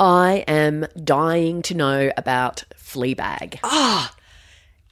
I 0.00 0.44
am 0.48 0.86
dying 1.04 1.62
to 1.62 1.74
know 1.74 2.10
about 2.16 2.64
Fleabag. 2.74 3.60
Ah. 3.62 4.14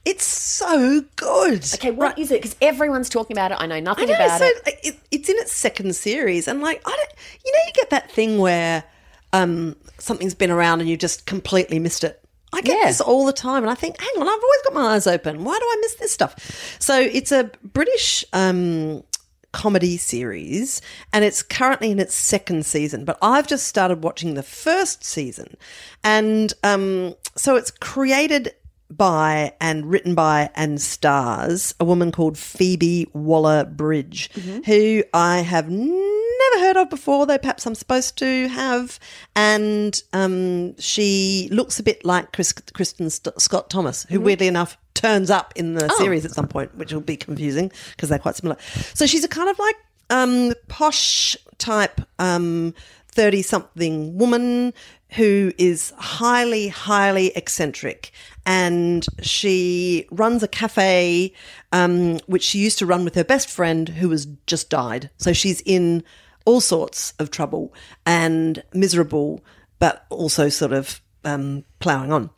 It's 0.05 0.23
so 0.23 1.03
good. 1.17 1.65
okay, 1.75 1.91
what 1.91 2.17
is 2.17 2.31
it? 2.31 2.41
Because 2.41 2.55
everyone's 2.61 3.09
talking 3.09 3.35
about 3.35 3.51
it. 3.51 3.57
I 3.59 3.65
know 3.67 3.75
I 3.75 3.79
nothing 3.81 4.07
know, 4.07 4.15
about 4.15 4.39
so 4.39 4.45
it. 4.45 4.79
it, 4.83 4.99
it's 5.11 5.27
in 5.29 5.35
its 5.37 5.51
second 5.51 5.95
series, 5.95 6.47
and 6.47 6.61
like 6.61 6.81
I 6.85 6.89
don't, 6.89 7.09
you 7.45 7.51
know, 7.51 7.59
you 7.67 7.73
get 7.73 7.89
that 7.89 8.09
thing 8.11 8.37
where 8.37 8.83
um, 9.33 9.75
something's 9.97 10.33
been 10.33 10.51
around 10.51 10.79
and 10.79 10.89
you 10.89 10.95
just 10.95 11.25
completely 11.25 11.79
missed 11.79 12.03
it. 12.03 12.23
I 12.53 12.61
get 12.61 12.77
Yeah. 12.79 12.87
this 12.87 13.01
all 13.01 13.25
the 13.25 13.33
time, 13.33 13.61
and 13.63 13.69
I 13.69 13.75
think, 13.75 13.99
hang 13.99 14.09
on, 14.17 14.27
I've 14.27 14.41
always 14.43 14.61
got 14.63 14.73
my 14.73 14.93
eyes 14.95 15.05
open. 15.05 15.43
Why 15.43 15.59
do 15.59 15.65
I 15.65 15.77
miss 15.81 15.95
this 15.95 16.11
stuff? 16.11 16.77
So 16.79 16.97
it's 16.99 17.31
a 17.31 17.51
British 17.63 18.23
um, 18.33 19.03
comedy 19.51 19.97
series, 19.97 20.81
and 21.13 21.25
it's 21.25 21.41
currently 21.41 21.91
in 21.91 21.99
its 21.99 22.15
second 22.15 22.65
season. 22.65 23.05
But 23.05 23.17
I've 23.21 23.47
just 23.47 23.67
started 23.67 24.03
watching 24.03 24.33
the 24.33 24.43
first 24.43 25.03
season, 25.03 25.57
and 26.03 26.53
um, 26.63 27.15
so 27.35 27.55
it's 27.55 27.71
created 27.71 28.53
by 28.91 29.53
and 29.61 29.85
written 29.85 30.15
by 30.15 30.49
and 30.55 30.81
stars 30.81 31.75
a 31.79 31.85
woman 31.85 32.11
called 32.11 32.37
Phoebe 32.37 33.07
Waller 33.13 33.63
Bridge, 33.65 34.31
who 34.65 35.03
I 35.13 35.39
have 35.39 35.69
never 36.53 36.65
heard 36.65 36.77
of 36.77 36.89
before, 36.89 37.25
though 37.25 37.37
perhaps 37.37 37.65
I'm 37.65 37.75
supposed 37.75 38.17
to 38.17 38.47
have. 38.47 38.99
And 39.35 40.01
um, 40.13 40.77
she 40.77 41.49
looks 41.51 41.79
a 41.79 41.83
bit 41.83 42.03
like 42.05 42.31
Chris, 42.33 42.53
Kristen 42.53 43.09
St- 43.09 43.39
Scott 43.41 43.69
Thomas, 43.69 44.05
who 44.09 44.19
weirdly 44.19 44.47
enough 44.47 44.77
turns 44.93 45.29
up 45.29 45.53
in 45.55 45.75
the 45.75 45.89
series 45.97 46.25
at 46.25 46.31
some 46.31 46.47
point, 46.47 46.75
which 46.75 46.93
will 46.93 47.01
be 47.01 47.15
confusing 47.15 47.71
because 47.91 48.09
they're 48.09 48.19
quite 48.19 48.35
similar. 48.35 48.57
So 48.93 49.05
she's 49.05 49.23
a 49.23 49.29
kind 49.29 49.49
of 49.49 49.57
like 49.57 49.75
um, 50.09 50.53
posh 50.67 51.37
type 51.57 52.01
um, 52.19 52.73
30 53.11 53.41
something 53.41 54.17
woman 54.17 54.73
who 55.11 55.51
is 55.57 55.91
highly, 55.97 56.67
highly 56.67 57.27
eccentric. 57.35 58.11
And 58.45 59.05
she 59.21 60.07
runs 60.11 60.43
a 60.43 60.47
cafe, 60.47 61.33
um, 61.71 62.19
which 62.27 62.43
she 62.43 62.59
used 62.59 62.79
to 62.79 62.85
run 62.85 63.03
with 63.03 63.15
her 63.15 63.23
best 63.23 63.49
friend 63.49 63.89
who 63.89 64.09
has 64.11 64.27
just 64.45 64.69
died. 64.69 65.09
So 65.17 65.33
she's 65.33 65.61
in 65.61 66.03
all 66.49 66.59
sorts 66.59 67.13
of 67.19 67.29
trouble 67.29 67.71
and 68.07 68.63
miserable, 68.73 69.39
but 69.77 70.07
also 70.09 70.49
sort 70.49 70.73
of 70.73 70.99
um, 71.23 71.63
ploughing 71.77 72.11
on. 72.11 72.31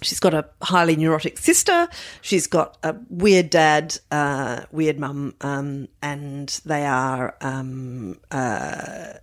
She's 0.00 0.20
got 0.20 0.32
a 0.32 0.48
highly 0.62 0.96
neurotic 0.96 1.36
sister. 1.36 1.86
She's 2.22 2.46
got 2.46 2.78
a 2.82 2.96
weird 3.10 3.50
dad, 3.50 3.98
uh, 4.10 4.62
weird 4.72 4.98
mum, 4.98 5.34
um, 5.42 5.88
and 6.00 6.48
they 6.64 6.86
are. 6.86 7.36
Um, 7.42 8.18
uh, 8.30 9.18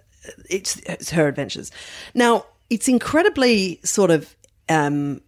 it's, 0.47 0.77
it's 0.85 1.09
her 1.09 1.27
adventures. 1.27 1.72
Now, 2.13 2.45
it's 2.69 2.88
incredibly 2.88 3.80
sort 3.83 4.11
of 4.11 4.35
um, 4.69 5.22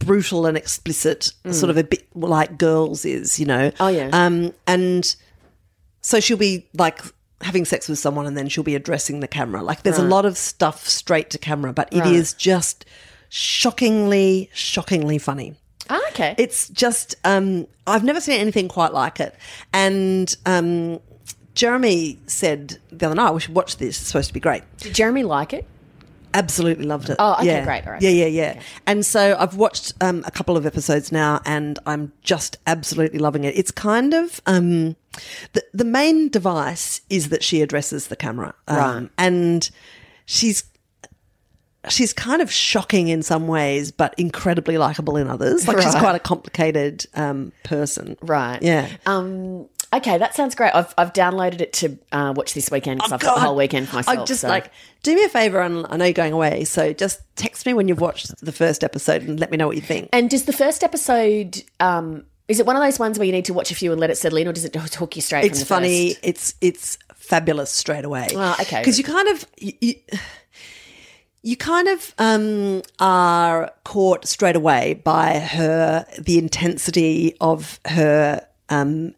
brutal 0.00 0.46
and 0.46 0.56
explicit, 0.56 1.32
sort 1.52 1.70
of 1.70 1.76
a 1.76 1.84
bit 1.84 2.04
like 2.16 2.58
Girls 2.58 3.04
is, 3.04 3.38
you 3.38 3.46
know. 3.46 3.70
Oh, 3.78 3.86
yeah. 3.86 4.10
Um, 4.12 4.52
and 4.66 5.14
so 6.02 6.18
she'll 6.18 6.36
be 6.36 6.68
like 6.74 7.00
having 7.42 7.64
sex 7.64 7.88
with 7.88 7.98
someone 7.98 8.26
and 8.26 8.36
then 8.36 8.48
she'll 8.48 8.64
be 8.64 8.74
addressing 8.74 9.20
the 9.20 9.28
camera. 9.28 9.62
Like 9.62 9.82
there's 9.82 9.98
a 9.98 10.04
lot 10.04 10.26
of 10.26 10.36
stuff 10.36 10.88
straight 10.88 11.30
to 11.30 11.38
camera, 11.38 11.72
but 11.72 11.88
it 11.92 12.06
is 12.06 12.34
just 12.34 12.84
shockingly, 13.28 14.50
shockingly 14.52 15.18
funny. 15.18 15.54
Ah, 15.88 16.00
okay. 16.10 16.34
It's 16.38 16.68
just 16.68 17.16
um, 17.24 17.66
I've 17.86 18.04
never 18.04 18.20
seen 18.20 18.40
anything 18.40 18.68
quite 18.68 18.92
like 18.92 19.20
it. 19.20 19.34
And 19.72 20.34
um, 20.46 21.00
Jeremy 21.54 22.18
said 22.26 22.78
the 22.90 23.06
other 23.06 23.14
night 23.14 23.32
we 23.32 23.40
should 23.40 23.54
watch 23.54 23.78
this. 23.78 23.98
It's 23.98 24.08
supposed 24.08 24.28
to 24.28 24.34
be 24.34 24.40
great. 24.40 24.62
Did 24.78 24.94
Jeremy 24.94 25.24
like 25.24 25.52
it? 25.52 25.66
Absolutely 26.34 26.84
loved 26.84 27.10
it. 27.10 27.16
Oh, 27.18 27.34
okay, 27.34 27.46
yeah. 27.46 27.64
great, 27.64 27.86
all 27.86 27.92
right. 27.92 28.02
Yeah, 28.02 28.10
yeah, 28.10 28.26
yeah. 28.26 28.62
And 28.86 29.04
so 29.04 29.36
I've 29.38 29.56
watched 29.56 29.92
um, 30.00 30.22
a 30.26 30.30
couple 30.30 30.56
of 30.56 30.64
episodes 30.66 31.10
now, 31.10 31.40
and 31.44 31.78
I'm 31.86 32.12
just 32.22 32.56
absolutely 32.66 33.18
loving 33.18 33.44
it. 33.44 33.56
It's 33.56 33.70
kind 33.70 34.14
of 34.14 34.40
um, 34.46 34.96
the 35.52 35.62
the 35.74 35.84
main 35.84 36.28
device 36.28 37.00
is 37.10 37.30
that 37.30 37.42
she 37.42 37.62
addresses 37.62 38.08
the 38.08 38.16
camera, 38.16 38.54
um, 38.68 38.76
Right. 38.76 39.10
And 39.18 39.70
she's 40.26 40.64
she's 41.88 42.12
kind 42.12 42.42
of 42.42 42.52
shocking 42.52 43.08
in 43.08 43.22
some 43.22 43.48
ways, 43.48 43.90
but 43.90 44.14
incredibly 44.18 44.78
likable 44.78 45.16
in 45.16 45.28
others. 45.28 45.66
Like 45.66 45.80
she's 45.80 45.94
quite 45.94 46.14
a 46.14 46.20
complicated 46.20 47.06
um, 47.14 47.52
person, 47.64 48.16
Right. 48.22 48.62
Yeah. 48.62 48.88
Um, 49.06 49.68
okay, 49.92 50.18
that 50.18 50.34
sounds 50.34 50.54
great. 50.54 50.74
I've, 50.74 50.94
I've 50.96 51.12
downloaded 51.12 51.60
it 51.60 51.72
to 51.74 51.98
uh, 52.12 52.32
watch 52.36 52.54
this 52.54 52.70
weekend 52.70 52.98
because 52.98 53.12
I've 53.12 53.20
got 53.20 53.34
the 53.36 53.40
whole 53.40 53.56
weekend 53.56 53.88
for 53.88 53.96
myself. 53.96 54.18
I 54.18 54.24
just 54.24 54.42
so- 54.42 54.48
like 54.48 54.70
do 55.02 55.14
me 55.14 55.24
a 55.24 55.28
favor, 55.28 55.60
and 55.60 55.86
I 55.88 55.96
know 55.96 56.04
you're 56.04 56.12
going 56.14 56.32
away, 56.32 56.64
so 56.64 56.92
just 56.92 57.20
text 57.36 57.66
me 57.66 57.74
when 57.74 57.88
you've 57.88 58.00
watched 58.00 58.44
the 58.44 58.52
first 58.52 58.84
episode 58.84 59.22
and 59.22 59.40
let 59.40 59.50
me 59.50 59.56
know 59.56 59.66
what 59.66 59.76
you 59.76 59.82
think. 59.82 60.08
And 60.12 60.28
does 60.30 60.44
the 60.44 60.52
first 60.52 60.82
episode? 60.84 61.62
Um, 61.80 62.24
is 62.48 62.58
it 62.58 62.66
one 62.66 62.76
of 62.76 62.82
those 62.82 62.98
ones 62.98 63.18
where 63.18 63.26
you 63.26 63.32
need 63.32 63.44
to 63.44 63.54
watch 63.54 63.70
a 63.70 63.74
few 63.74 63.92
and 63.92 64.00
let 64.00 64.10
it 64.10 64.18
settle 64.18 64.38
in, 64.38 64.48
or 64.48 64.52
does 64.52 64.64
it 64.64 64.74
hook 64.74 65.16
you 65.16 65.22
straight? 65.22 65.44
it's 65.44 65.62
from 65.62 65.82
the 65.82 65.88
funny. 65.88 66.08
First? 66.14 66.20
It's 66.24 66.54
it's 66.60 66.98
fabulous 67.14 67.70
straight 67.70 68.04
away. 68.04 68.28
Ah, 68.34 68.60
okay. 68.60 68.80
because 68.80 68.98
you 68.98 69.04
kind 69.04 69.28
of 69.28 69.46
you, 69.58 69.72
you, 69.80 69.94
you 71.42 71.56
kind 71.56 71.88
of 71.88 72.14
um, 72.18 72.82
are 72.98 73.70
caught 73.84 74.26
straight 74.26 74.56
away 74.56 74.94
by 74.94 75.38
her 75.38 76.04
the 76.18 76.38
intensity 76.38 77.36
of 77.40 77.78
her 77.86 78.44
um, 78.68 79.14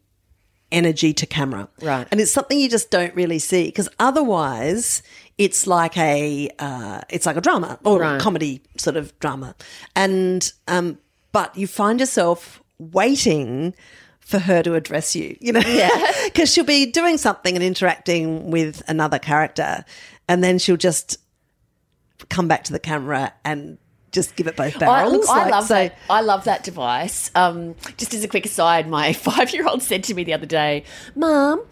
energy 0.73 1.13
to 1.13 1.27
camera, 1.27 1.69
Right. 1.81 2.07
And 2.11 2.21
it's 2.21 2.33
something 2.33 2.59
you 2.59 2.69
just 2.69 2.91
don't 2.91 3.15
really 3.15 3.39
see 3.39 3.67
because 3.67 3.89
otherwise 3.99 5.03
it's 5.39 5.67
like 5.67 5.97
a 5.97 6.49
uh, 6.59 7.03
it's 7.09 7.27
like 7.27 7.37
a 7.37 7.41
drama 7.41 7.79
or 7.85 8.03
a 8.03 8.19
comedy 8.19 8.63
sort 8.77 8.97
of 8.97 9.19
drama, 9.21 9.55
and 9.95 10.53
um, 10.69 10.99
but 11.33 11.57
you 11.57 11.67
find 11.67 12.01
yourself 12.01 12.63
waiting 12.79 13.75
for 14.21 14.39
her 14.39 14.63
to 14.63 14.75
address 14.75 15.15
you, 15.15 15.37
you 15.41 15.53
know, 15.53 15.61
yeah, 15.67 15.91
because 16.25 16.53
she'll 16.53 16.65
be 16.65 16.87
doing 16.87 17.19
something 17.19 17.55
and 17.55 17.65
interacting 17.65 18.51
with 18.51 18.83
another 18.89 19.19
character, 19.19 19.85
and 20.29 20.43
then 20.43 20.59
she'll 20.59 20.77
just 20.77 21.19
come 22.29 22.49
back 22.49 22.65
to 22.65 22.73
the 22.73 22.79
camera 22.79 23.33
and 23.45 23.79
just 24.13 24.37
give 24.37 24.47
it 24.47 24.57
both 24.57 24.79
barrels. 24.79 25.29
I 25.29 25.43
Like, 25.45 25.51
love 25.51 25.65
so- 25.67 25.75
that. 25.75 25.99
I 26.09 26.21
love 26.21 26.45
that 26.45 26.63
device. 26.65 27.31
Um, 27.35 27.75
just 27.97 28.15
as 28.15 28.23
a 28.23 28.29
quick 28.29 28.47
aside, 28.47 28.89
my 28.89 29.13
five-year-old 29.29 29.83
said 29.83 30.05
to 30.05 30.15
me 30.15 30.25
the 30.25 30.35
other 30.35 30.47
day, 30.47 30.85
"Mom, 31.17 31.63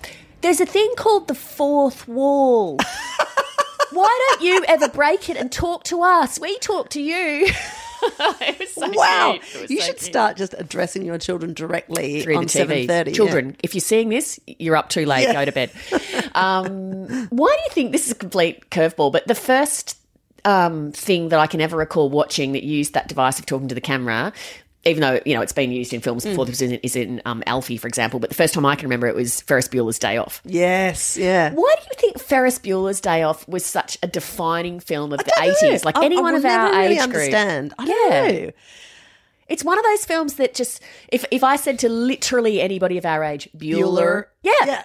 there's 0.40 0.60
a 0.60 0.66
thing 0.66 0.90
called 0.96 1.28
the 1.28 1.34
fourth 1.34 2.08
wall. 2.08 2.78
Why 3.92 4.26
don't 4.30 4.42
you 4.42 4.64
ever 4.68 4.88
break 4.88 5.28
it 5.28 5.36
and 5.36 5.50
talk 5.50 5.84
to 5.84 6.02
us? 6.02 6.38
We 6.40 6.58
talk 6.58 6.90
to 6.90 7.00
you." 7.02 7.48
it 8.02 8.58
was 8.58 8.72
so 8.72 8.88
Wow, 8.94 9.32
cute. 9.32 9.54
It 9.56 9.60
was 9.62 9.70
you 9.70 9.80
so 9.80 9.86
should 9.88 9.96
cute. 9.98 10.10
start 10.10 10.36
just 10.38 10.54
addressing 10.56 11.04
your 11.04 11.18
children 11.18 11.52
directly 11.52 12.22
through 12.22 12.36
on 12.38 12.48
seven 12.48 12.78
TV. 12.86 13.14
Children, 13.14 13.56
if 13.62 13.74
you're 13.74 13.80
seeing 13.82 14.08
this, 14.08 14.40
you're 14.46 14.76
up 14.76 14.88
too 14.88 15.04
late. 15.04 15.30
Go 15.30 15.44
to 15.44 15.52
bed. 15.52 15.70
Um, 16.34 17.26
why 17.28 17.48
do 17.54 17.62
you 17.64 17.70
think 17.72 17.92
this 17.92 18.06
is 18.06 18.12
a 18.12 18.14
complete 18.14 18.70
curveball? 18.70 19.12
But 19.12 19.26
the 19.26 19.34
first 19.34 19.98
um, 20.44 20.92
thing 20.92 21.28
that 21.30 21.38
I 21.40 21.46
can 21.46 21.60
ever 21.60 21.76
recall 21.76 22.08
watching 22.10 22.52
that 22.52 22.62
used 22.62 22.94
that 22.94 23.08
device 23.08 23.38
of 23.38 23.46
talking 23.46 23.68
to 23.68 23.74
the 23.74 23.80
camera. 23.80 24.32
Even 24.86 25.02
though 25.02 25.20
you 25.26 25.34
know 25.34 25.42
it's 25.42 25.52
been 25.52 25.70
used 25.72 25.92
in 25.92 26.00
films 26.00 26.24
before, 26.24 26.46
this 26.46 26.62
is 26.62 26.72
in, 26.72 26.78
is 26.78 26.96
in 26.96 27.20
um, 27.26 27.42
Alfie, 27.46 27.76
for 27.76 27.86
example. 27.86 28.18
But 28.18 28.30
the 28.30 28.34
first 28.34 28.54
time 28.54 28.64
I 28.64 28.76
can 28.76 28.86
remember 28.86 29.06
it 29.08 29.14
was 29.14 29.42
Ferris 29.42 29.68
Bueller's 29.68 29.98
Day 29.98 30.16
Off. 30.16 30.40
Yes, 30.46 31.18
yeah. 31.18 31.50
Why 31.52 31.74
do 31.78 31.82
you 31.90 31.94
think 31.98 32.18
Ferris 32.18 32.58
Bueller's 32.58 32.98
Day 32.98 33.22
Off 33.22 33.46
was 33.46 33.62
such 33.62 33.98
a 34.02 34.06
defining 34.06 34.80
film 34.80 35.12
of 35.12 35.18
the 35.18 35.32
I 35.38 35.50
eighties? 35.62 35.84
Like 35.84 35.98
I- 35.98 36.02
I 36.02 36.04
anyone 36.06 36.32
will 36.32 36.38
of 36.38 36.44
our 36.46 36.70
really 36.72 36.94
age 36.94 37.00
group, 37.00 37.14
understand. 37.14 37.74
I 37.78 37.84
Yeah. 37.84 37.94
don't 38.28 38.42
know. 38.46 38.50
It's 39.48 39.64
one 39.64 39.78
of 39.78 39.84
those 39.84 40.04
films 40.06 40.34
that 40.36 40.54
just 40.54 40.80
if 41.08 41.26
if 41.30 41.44
I 41.44 41.56
said 41.56 41.78
to 41.80 41.90
literally 41.90 42.62
anybody 42.62 42.96
of 42.96 43.04
our 43.04 43.22
age, 43.22 43.50
Bueller, 43.54 43.82
Bueller. 43.82 44.24
yeah, 44.42 44.52
Yeah. 44.64 44.82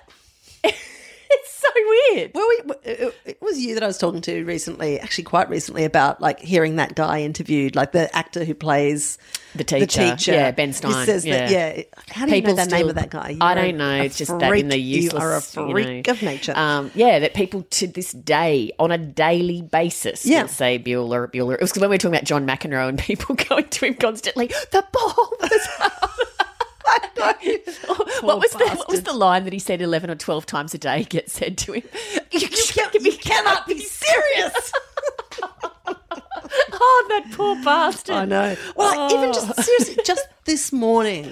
So 1.74 2.16
weird. 2.16 2.31
Well, 2.34 2.48
we, 2.50 2.74
it 3.26 3.42
was 3.42 3.59
you 3.59 3.74
that 3.76 3.84
I 3.84 3.88
was 3.88 3.98
talking 3.98 4.22
to 4.22 4.44
recently, 4.46 5.00
actually 5.00 5.24
quite 5.26 5.50
recently, 5.50 5.84
about 5.84 6.22
like 6.22 6.40
hearing 6.40 6.76
that 6.78 6.96
guy 6.96 7.22
interviewed, 7.22 7.76
like 7.76 7.91
the 7.91 8.14
actor 8.16 8.44
who 8.46 8.53
plays 8.53 9.17
The 9.56 9.64
teacher. 9.64 10.16
Yeah, 10.32 10.52
Ben 10.52 10.70
He 10.70 10.73
Stein. 10.73 11.06
says 11.06 11.23
that, 11.23 11.50
Yeah. 11.50 11.73
yeah. 11.78 11.84
How 12.09 12.26
do 12.26 12.35
you 12.35 12.41
know 12.41 12.53
the 12.53 12.66
name 12.66 12.90
of 12.90 12.96
that 12.96 13.09
guy? 13.09 13.29
You 13.32 13.38
I 13.41 13.53
don't 13.53 13.78
know. 13.78 14.02
It's 14.02 14.17
just 14.17 14.38
that 14.40 14.52
in 14.58 14.70
the 14.70 14.78
useless. 14.78 15.14
You 15.56 15.62
are 15.62 15.66
a 15.66 15.67
you 15.67 15.73
freak 15.73 16.08
know. 16.08 16.12
of 16.14 16.22
nature. 16.22 16.53
Um, 16.56 16.91
yeah, 16.96 17.20
that 17.20 17.34
people 17.34 17.64
to 17.64 17.88
this 17.88 18.11
day, 18.11 18.72
on 18.79 18.91
a 18.91 18.97
daily 18.97 19.61
basis, 19.61 20.26
Yeah. 20.26 20.46
say 20.47 20.79
Bueller, 20.79 21.32
Bueller. 21.32 21.56
It 21.56 21.61
was 21.61 21.73
when 21.73 21.90
we 21.90 21.96
were 21.96 21.97
talking 21.97 22.16
about 22.16 22.26
John 22.26 22.46
McEnroe 22.47 22.90
and 22.90 23.00
people 23.00 23.35
going 23.50 23.68
to 23.70 23.85
him 23.85 23.96
constantly. 23.96 24.47
The 24.72 24.85
ball 24.91 25.34
was 25.41 25.68
out. 25.79 25.91
what 28.22 28.40
was 28.40 28.52
the 28.52 28.76
what 28.76 28.87
was 28.90 29.03
the 29.03 29.14
line 29.14 29.43
that 29.43 29.53
he 29.53 29.59
said 29.59 29.82
eleven 29.82 30.09
or 30.09 30.16
twelve 30.16 30.46
times 30.46 30.73
a 30.73 30.78
day 30.78 31.03
gets 31.03 31.34
said 31.34 31.58
to 31.59 31.73
him? 31.73 31.84
You, 32.32 32.40
you 33.02 33.17
cannot 33.17 33.67
be 33.67 33.79
serious. 33.79 34.72
Oh, 36.78 37.05
that 37.09 37.32
poor 37.32 37.55
bastard! 37.64 38.16
I 38.16 38.26
know. 38.26 38.55
Well, 38.76 39.14
even 39.14 39.34
just 39.34 39.64
seriously, 39.64 40.03
just 40.05 40.28
this 40.46 40.72
morning, 40.72 41.32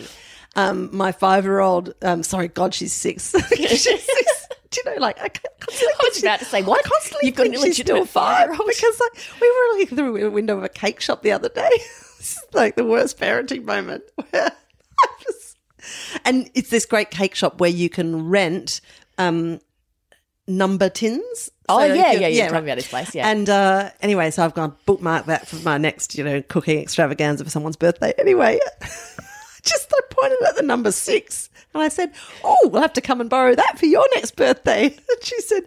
um, 0.55 0.89
my 0.95 1.11
five-year-old, 1.11 1.93
um, 2.01 2.23
sorry, 2.23 2.47
God, 2.47 2.73
she's 2.73 2.93
six. 2.93 3.33
she's 3.55 3.83
six 3.83 4.47
Do 4.71 4.81
you 4.85 4.95
know, 4.95 5.01
like 5.01 5.19
I 5.21 5.29
constantly 5.29 5.93
I 5.99 6.09
was 6.09 6.23
about 6.23 6.39
to 6.39 6.45
say, 6.45 6.63
what? 6.63 6.85
I 6.85 6.89
constantly 6.89 7.27
You've 7.27 7.35
got 7.35 7.45
an 7.47 7.53
think 7.53 7.65
she's 7.65 7.75
still 7.75 7.97
illegitimate 7.97 8.09
five 8.09 8.49
because 8.49 8.99
like 8.99 9.41
we 9.41 9.49
were 9.49 9.79
looking 9.79 9.97
through 9.97 10.27
a 10.27 10.31
window 10.31 10.57
of 10.57 10.63
a 10.63 10.69
cake 10.69 10.99
shop 10.99 11.21
the 11.21 11.31
other 11.31 11.49
day. 11.49 11.69
This 12.17 12.37
is 12.37 12.43
like 12.53 12.75
the 12.75 12.85
worst 12.85 13.19
parenting 13.19 13.65
moment. 13.65 14.03
Where 14.31 14.51
and 16.25 16.49
it's 16.53 16.69
this 16.69 16.85
great 16.85 17.11
cake 17.11 17.35
shop 17.35 17.59
where 17.59 17.69
you 17.69 17.89
can 17.89 18.29
rent 18.29 18.81
um, 19.17 19.59
number 20.47 20.89
tins. 20.89 21.49
Oh, 21.69 21.83
yeah, 21.83 21.93
yeah, 21.93 22.11
yeah. 22.11 22.27
You're 22.27 22.43
right. 22.43 22.51
talking 22.51 22.65
about 22.65 22.75
this 22.75 22.89
place, 22.89 23.15
yeah. 23.15 23.29
And 23.29 23.49
uh, 23.49 23.89
anyway, 24.01 24.31
so 24.31 24.43
I've 24.43 24.53
gone 24.53 24.75
bookmark 24.85 25.27
that 25.27 25.47
for 25.47 25.55
my 25.57 25.77
next, 25.77 26.17
you 26.17 26.23
know, 26.23 26.41
cooking 26.41 26.79
extravaganza 26.79 27.43
for 27.43 27.49
someone's 27.49 27.77
birthday. 27.77 28.13
Anyway, 28.17 28.59
just 29.63 29.93
I 29.93 29.99
pointed 30.09 30.41
at 30.47 30.55
the 30.57 30.63
number 30.63 30.91
six 30.91 31.49
and 31.73 31.81
I 31.81 31.87
said, 31.87 32.11
"Oh, 32.43 32.69
we'll 32.71 32.81
have 32.81 32.93
to 32.93 33.01
come 33.01 33.21
and 33.21 33.29
borrow 33.29 33.55
that 33.55 33.79
for 33.79 33.85
your 33.85 34.05
next 34.15 34.35
birthday." 34.35 34.85
And 35.09 35.23
she 35.23 35.39
said. 35.41 35.63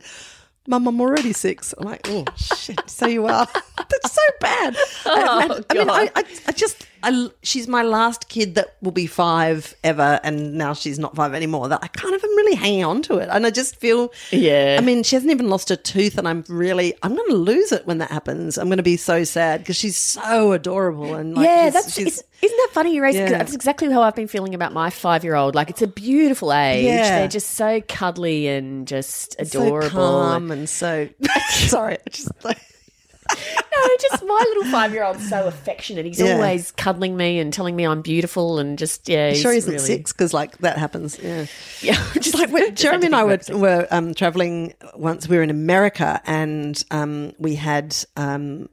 Mum, 0.68 0.88
I'm 0.88 1.00
already 1.00 1.32
six. 1.32 1.72
I'm 1.78 1.86
like, 1.86 2.08
oh 2.10 2.24
shit. 2.34 2.90
So 2.90 3.06
you 3.06 3.24
are. 3.26 3.46
That's 3.76 4.12
so 4.12 4.20
bad. 4.40 4.74
I, 4.76 5.06
Oh, 5.06 5.38
I 5.70 5.74
mean, 5.74 5.88
I, 5.88 6.06
God. 6.06 6.10
I, 6.16 6.24
I 6.48 6.50
just, 6.50 6.84
I, 7.02 7.28
she's 7.42 7.68
my 7.68 7.82
last 7.82 8.28
kid 8.28 8.54
that 8.56 8.76
will 8.82 8.92
be 8.92 9.06
five 9.06 9.74
ever, 9.84 10.20
and 10.24 10.54
now 10.54 10.72
she's 10.74 10.98
not 10.98 11.14
five 11.16 11.34
anymore. 11.34 11.68
That 11.68 11.80
I 11.82 11.88
kind 11.88 12.14
of 12.14 12.22
am 12.22 12.30
really 12.36 12.54
hanging 12.56 12.84
on 12.84 13.02
to 13.02 13.18
it, 13.18 13.28
and 13.30 13.46
I 13.46 13.50
just 13.50 13.76
feel, 13.76 14.12
Yeah. 14.30 14.76
I 14.78 14.82
mean, 14.82 15.02
she 15.02 15.16
hasn't 15.16 15.30
even 15.30 15.48
lost 15.48 15.68
her 15.68 15.76
tooth, 15.76 16.18
and 16.18 16.26
I'm 16.26 16.44
really, 16.48 16.94
I'm 17.02 17.14
going 17.14 17.28
to 17.30 17.36
lose 17.36 17.72
it 17.72 17.86
when 17.86 17.98
that 17.98 18.10
happens. 18.10 18.58
I'm 18.58 18.68
going 18.68 18.76
to 18.78 18.82
be 18.82 18.96
so 18.96 19.24
sad 19.24 19.60
because 19.60 19.76
she's 19.76 19.96
so 19.96 20.52
adorable 20.52 21.14
and 21.14 21.34
like, 21.34 21.44
yeah, 21.46 21.70
that's 21.70 21.94
she's- 21.94 22.18
is, 22.18 22.24
isn't 22.42 22.56
that 22.58 22.68
funny 22.72 22.94
you 22.94 23.02
raise 23.02 23.14
Yeah. 23.14 23.28
That's 23.30 23.54
exactly 23.54 23.90
how 23.90 24.02
I've 24.02 24.14
been 24.14 24.28
feeling 24.28 24.54
about 24.54 24.72
my 24.74 24.90
five 24.90 25.24
year 25.24 25.34
old. 25.36 25.54
Like 25.54 25.70
it's 25.70 25.80
a 25.82 25.86
beautiful 25.86 26.52
age. 26.52 26.84
Yeah. 26.84 27.20
They're 27.20 27.28
just 27.28 27.52
so 27.52 27.80
cuddly 27.88 28.46
and 28.48 28.86
just 28.86 29.36
adorable. 29.38 29.88
so 29.88 29.94
calm 29.96 30.50
and 30.50 30.68
so. 30.68 31.08
Sorry, 31.50 31.94
I 31.94 32.10
just 32.10 32.30
like. 32.44 32.58
No, 33.30 33.88
just 34.10 34.24
my 34.24 34.44
little 34.48 34.70
five 34.70 34.92
year 34.92 35.04
old's 35.04 35.28
so 35.28 35.46
affectionate. 35.46 36.04
He's 36.06 36.20
Yeah. 36.20 36.34
always 36.34 36.70
cuddling 36.72 37.16
me 37.16 37.38
and 37.38 37.52
telling 37.52 37.74
me 37.76 37.84
I'm 37.86 38.02
beautiful 38.02 38.58
and 38.58 38.78
just 38.78 39.08
yeah. 39.08 39.30
He's 39.30 39.40
sure 39.40 39.52
he 39.52 39.58
isn't 39.58 39.72
really, 39.72 39.84
six 39.84 40.12
because 40.12 40.32
like 40.34 40.58
that 40.58 40.78
happens. 40.78 41.18
Yeah. 41.22 41.46
Yeah, 41.80 42.02
just 42.14 42.34
like 42.34 42.50
when 42.50 42.74
Jeremy 42.74 43.06
and 43.06 43.16
I 43.16 43.24
were, 43.24 43.38
were 43.50 43.86
um, 43.90 44.14
traveling 44.14 44.74
once. 44.94 45.28
We 45.28 45.36
were 45.36 45.42
in 45.42 45.50
America 45.50 46.20
and 46.26 46.82
um, 46.90 47.32
we 47.38 47.54
had 47.56 47.96
um, 48.16 48.68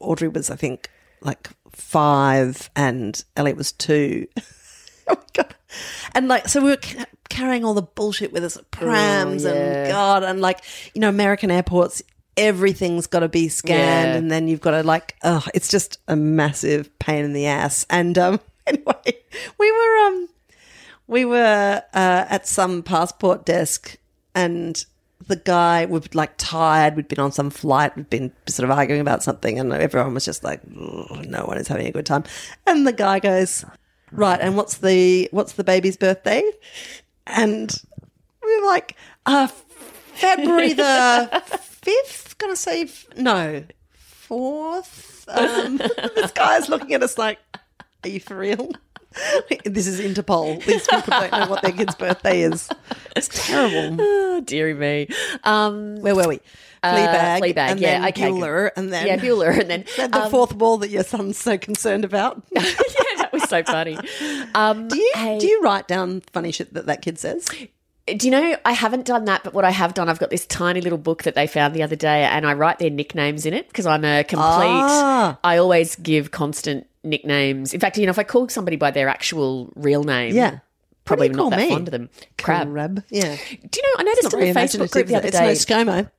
Audrey 0.00 0.28
was 0.28 0.50
I 0.50 0.56
think 0.56 0.90
like 1.20 1.48
five 1.72 2.70
and 2.76 3.22
Elliot 3.36 3.56
was 3.56 3.72
two. 3.72 4.26
oh 5.08 5.14
my 5.14 5.16
god! 5.32 5.54
And 6.14 6.28
like 6.28 6.48
so 6.48 6.60
we 6.62 6.70
were 6.70 6.76
ca- 6.76 7.04
carrying 7.28 7.64
all 7.64 7.74
the 7.74 7.82
bullshit 7.82 8.32
with 8.32 8.44
us, 8.44 8.58
prams 8.70 9.44
Oh, 9.46 9.52
yeah. 9.54 9.54
and 9.84 9.90
God, 9.90 10.22
and 10.22 10.40
like 10.40 10.60
you 10.94 11.00
know 11.00 11.08
American 11.08 11.50
airports. 11.50 12.02
Everything's 12.36 13.06
got 13.06 13.20
to 13.20 13.28
be 13.28 13.48
scanned, 13.48 14.10
Yeah. 14.10 14.16
and 14.16 14.30
then 14.30 14.48
you've 14.48 14.60
got 14.60 14.72
to 14.72 14.82
like, 14.82 15.16
oh, 15.22 15.44
it's 15.54 15.68
just 15.68 15.98
a 16.08 16.16
massive 16.16 16.96
pain 16.98 17.24
in 17.24 17.32
the 17.32 17.46
ass. 17.46 17.86
And 17.90 18.18
um, 18.18 18.40
anyway, 18.66 19.16
we 19.58 19.70
were 19.72 19.98
um, 20.06 20.28
we 21.06 21.24
were 21.24 21.82
uh, 21.92 22.24
at 22.28 22.46
some 22.48 22.82
passport 22.82 23.44
desk 23.46 23.96
and 24.34 24.84
the 25.26 25.36
guy 25.36 25.86
we 25.86 25.92
were 25.92 26.02
like 26.12 26.34
tired 26.36 26.96
we'd 26.96 27.08
been 27.08 27.20
on 27.20 27.32
some 27.32 27.48
flight 27.48 27.96
we'd 27.96 28.10
been 28.10 28.30
sort 28.46 28.68
of 28.68 28.76
arguing 28.76 29.00
about 29.00 29.22
something 29.22 29.58
and 29.58 29.72
everyone 29.72 30.12
was 30.12 30.24
just 30.24 30.44
like 30.44 30.60
no 30.66 31.44
one 31.46 31.56
is 31.56 31.66
having 31.68 31.86
a 31.86 31.90
good 31.92 32.04
time 32.04 32.22
and 32.66 32.86
the 32.86 32.92
guy 32.92 33.18
goes 33.20 33.64
right 34.12 34.38
and 34.40 34.54
what's 34.54 34.78
the 34.78 35.26
what's 35.30 35.52
the 35.52 35.64
baby's 35.64 35.96
birthday 35.96 36.42
and 37.26 37.80
we 38.44 38.60
were 38.60 38.66
like 38.66 38.96
uh 39.24 39.46
february 39.46 40.74
the 40.74 41.42
5th 41.84 42.38
gonna 42.38 42.56
say 42.56 42.82
f- 42.82 43.06
no 43.16 43.64
4th 44.28 45.24
um 45.28 45.76
this 46.14 46.30
guy's 46.32 46.68
looking 46.68 46.94
at 46.94 47.02
us 47.02 47.18
like 47.18 47.38
are 48.04 48.08
you 48.08 48.20
for 48.20 48.36
real 48.36 48.70
this 49.64 49.86
is 49.86 50.00
Interpol. 50.00 50.60
These 50.64 50.88
people 50.88 51.04
don't 51.08 51.30
know 51.30 51.46
what 51.48 51.62
their 51.62 51.70
kid's 51.70 51.94
birthday 51.94 52.40
is. 52.42 52.68
It's 53.14 53.28
terrible. 53.28 53.96
Oh, 54.34 54.40
deary 54.40 54.74
me. 54.74 55.06
Um, 55.44 56.00
Where 56.00 56.16
were 56.16 56.26
we? 56.26 56.40
Uh, 56.82 56.96
Fleabag. 56.96 57.38
Fleabag, 57.40 57.56
and 57.70 57.80
yeah, 57.80 58.00
then 58.00 58.08
okay. 58.08 58.22
Bueller, 58.30 58.70
and 58.76 58.92
then 58.92 59.06
yeah, 59.06 59.16
Bueller, 59.16 59.56
and 59.56 59.70
then 59.70 59.84
then 59.96 60.10
the 60.10 60.24
um, 60.24 60.30
fourth 60.32 60.52
wall 60.56 60.78
that 60.78 60.90
your 60.90 61.04
son's 61.04 61.38
so 61.38 61.56
concerned 61.56 62.04
about. 62.04 62.42
yeah, 62.50 62.62
that 63.18 63.30
was 63.32 63.44
so 63.44 63.62
funny. 63.62 63.96
Um, 64.56 64.88
Do 64.88 64.98
you 64.98 65.12
hey- 65.14 65.38
do 65.38 65.46
you 65.46 65.60
write 65.62 65.86
down 65.86 66.20
funny 66.32 66.50
shit 66.50 66.74
that 66.74 66.86
that 66.86 67.00
kid 67.00 67.20
says? 67.20 67.46
Do 68.06 68.26
you 68.26 68.30
know, 68.30 68.56
I 68.66 68.72
haven't 68.72 69.06
done 69.06 69.24
that, 69.24 69.44
but 69.44 69.54
what 69.54 69.64
I 69.64 69.70
have 69.70 69.94
done, 69.94 70.10
I've 70.10 70.18
got 70.18 70.28
this 70.28 70.44
tiny 70.46 70.82
little 70.82 70.98
book 70.98 71.22
that 71.22 71.34
they 71.34 71.46
found 71.46 71.74
the 71.74 71.82
other 71.82 71.96
day, 71.96 72.24
and 72.24 72.46
I 72.46 72.52
write 72.52 72.78
their 72.78 72.90
nicknames 72.90 73.46
in 73.46 73.54
it 73.54 73.66
because 73.68 73.86
I'm 73.86 74.04
a 74.04 74.22
complete. 74.24 74.44
Ah. 74.46 75.38
I 75.42 75.56
always 75.56 75.96
give 75.96 76.30
constant 76.30 76.86
nicknames. 77.02 77.72
In 77.72 77.80
fact, 77.80 77.96
you 77.96 78.04
know, 78.04 78.10
if 78.10 78.18
I 78.18 78.24
call 78.24 78.48
somebody 78.50 78.76
by 78.76 78.90
their 78.90 79.08
actual 79.08 79.72
real 79.74 80.04
name, 80.04 80.34
Yeah. 80.34 80.58
probably 81.06 81.30
not 81.30 81.48
that 81.50 81.58
me? 81.60 81.70
fond 81.70 81.88
of 81.88 81.92
them. 81.92 82.10
Crab. 82.36 82.70
Crab. 82.70 83.04
Yeah. 83.08 83.36
Do 83.36 83.80
you 83.80 83.82
know? 83.82 83.94
I 83.98 84.02
noticed 84.02 84.32
Not 84.32 84.42
in 84.42 84.52
the 84.52 84.60
Facebook 84.60 84.90
group 84.90 85.06
the 85.06 85.16
other 85.16 85.28
imaginative, 85.28 85.32
day, 85.32 85.52
It's 85.52 85.68
no 85.70 85.76
ScoMo. 85.84 86.10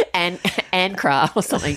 and 0.14 0.38
and 0.72 0.96
Cra 0.96 1.30
or 1.34 1.42
something. 1.42 1.76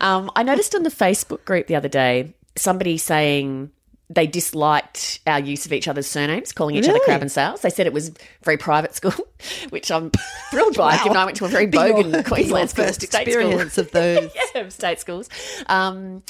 Um, 0.00 0.30
I 0.36 0.42
noticed 0.42 0.74
on 0.74 0.82
the 0.82 0.90
Facebook 0.90 1.44
group 1.46 1.66
the 1.68 1.74
other 1.76 1.88
day 1.88 2.34
somebody 2.56 2.98
saying 2.98 3.70
they 4.10 4.26
disliked 4.26 5.20
our 5.26 5.40
use 5.40 5.64
of 5.64 5.72
each 5.72 5.88
other's 5.88 6.06
surnames, 6.06 6.52
calling 6.52 6.76
each 6.76 6.88
other 6.88 6.98
Crab 7.04 7.22
and 7.22 7.32
Sales. 7.32 7.62
They 7.62 7.70
said 7.70 7.86
it 7.86 7.92
was 7.94 8.12
very 8.42 8.58
private 8.58 8.94
school, 8.94 9.14
which 9.70 9.90
I'm 9.90 10.10
thrilled 10.50 10.76
by, 10.76 10.98
given 11.02 11.16
I 11.16 11.24
went 11.24 11.36
to 11.38 11.44
a 11.46 11.48
very 11.48 11.66
bogan 11.68 12.12
your 12.12 12.22
Queensland 12.22 12.70
school, 12.70 12.84
first 12.84 13.02
experience 13.02 13.72
school. 13.72 13.84
of 13.84 13.90
those. 13.92 14.30
yeah, 14.54 14.68
state 14.68 15.00
schools. 15.00 15.28
Um, 15.66 16.22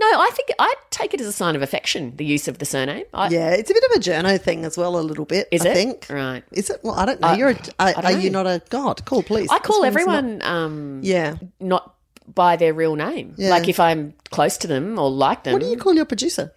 no, 0.00 0.06
I 0.06 0.28
think 0.32 0.50
I 0.58 0.74
take 0.90 1.14
it 1.14 1.20
as 1.20 1.26
a 1.28 1.32
sign 1.32 1.54
of 1.56 1.62
affection, 1.62 2.14
the 2.16 2.24
use 2.24 2.46
of 2.48 2.58
the 2.58 2.64
surname. 2.64 3.04
I, 3.14 3.28
Yeah, 3.30 3.50
it's 3.50 3.70
a 3.70 3.74
bit 3.74 3.84
of 3.84 3.96
a 3.96 4.00
journo 4.00 4.40
thing 4.40 4.64
as 4.64 4.76
well, 4.76 4.98
a 4.98 5.00
little 5.00 5.24
bit. 5.24 5.48
Is 5.52 5.64
I 5.64 5.68
it? 5.70 5.74
think. 5.74 6.06
Right. 6.10 6.42
Is 6.52 6.68
it? 6.70 6.80
Well, 6.82 6.94
I 6.94 7.04
don't 7.06 7.20
know. 7.20 7.32
You're 7.34 7.50
a, 7.50 7.58
are, 7.78 7.94
are 8.06 8.12
you 8.12 8.28
not 8.30 8.46
a 8.46 8.60
god? 8.70 9.04
Call 9.04 9.22
please. 9.22 9.48
I 9.50 9.58
call 9.60 9.80
one's 9.82 9.94
not- 9.94 10.00
everyone 10.00 10.42
um, 10.42 11.00
Yeah. 11.04 11.36
not 11.60 11.94
by 12.32 12.56
their 12.56 12.74
real 12.74 12.96
name. 12.96 13.34
Yeah. 13.38 13.50
Like 13.50 13.68
if 13.68 13.78
I'm 13.78 14.14
close 14.30 14.56
to 14.58 14.66
them 14.66 14.98
or 14.98 15.10
like 15.10 15.44
them, 15.44 15.52
What 15.52 15.62
do 15.62 15.68
you 15.68 15.76
call 15.76 15.94
your 15.94 16.06
producer? 16.06 16.52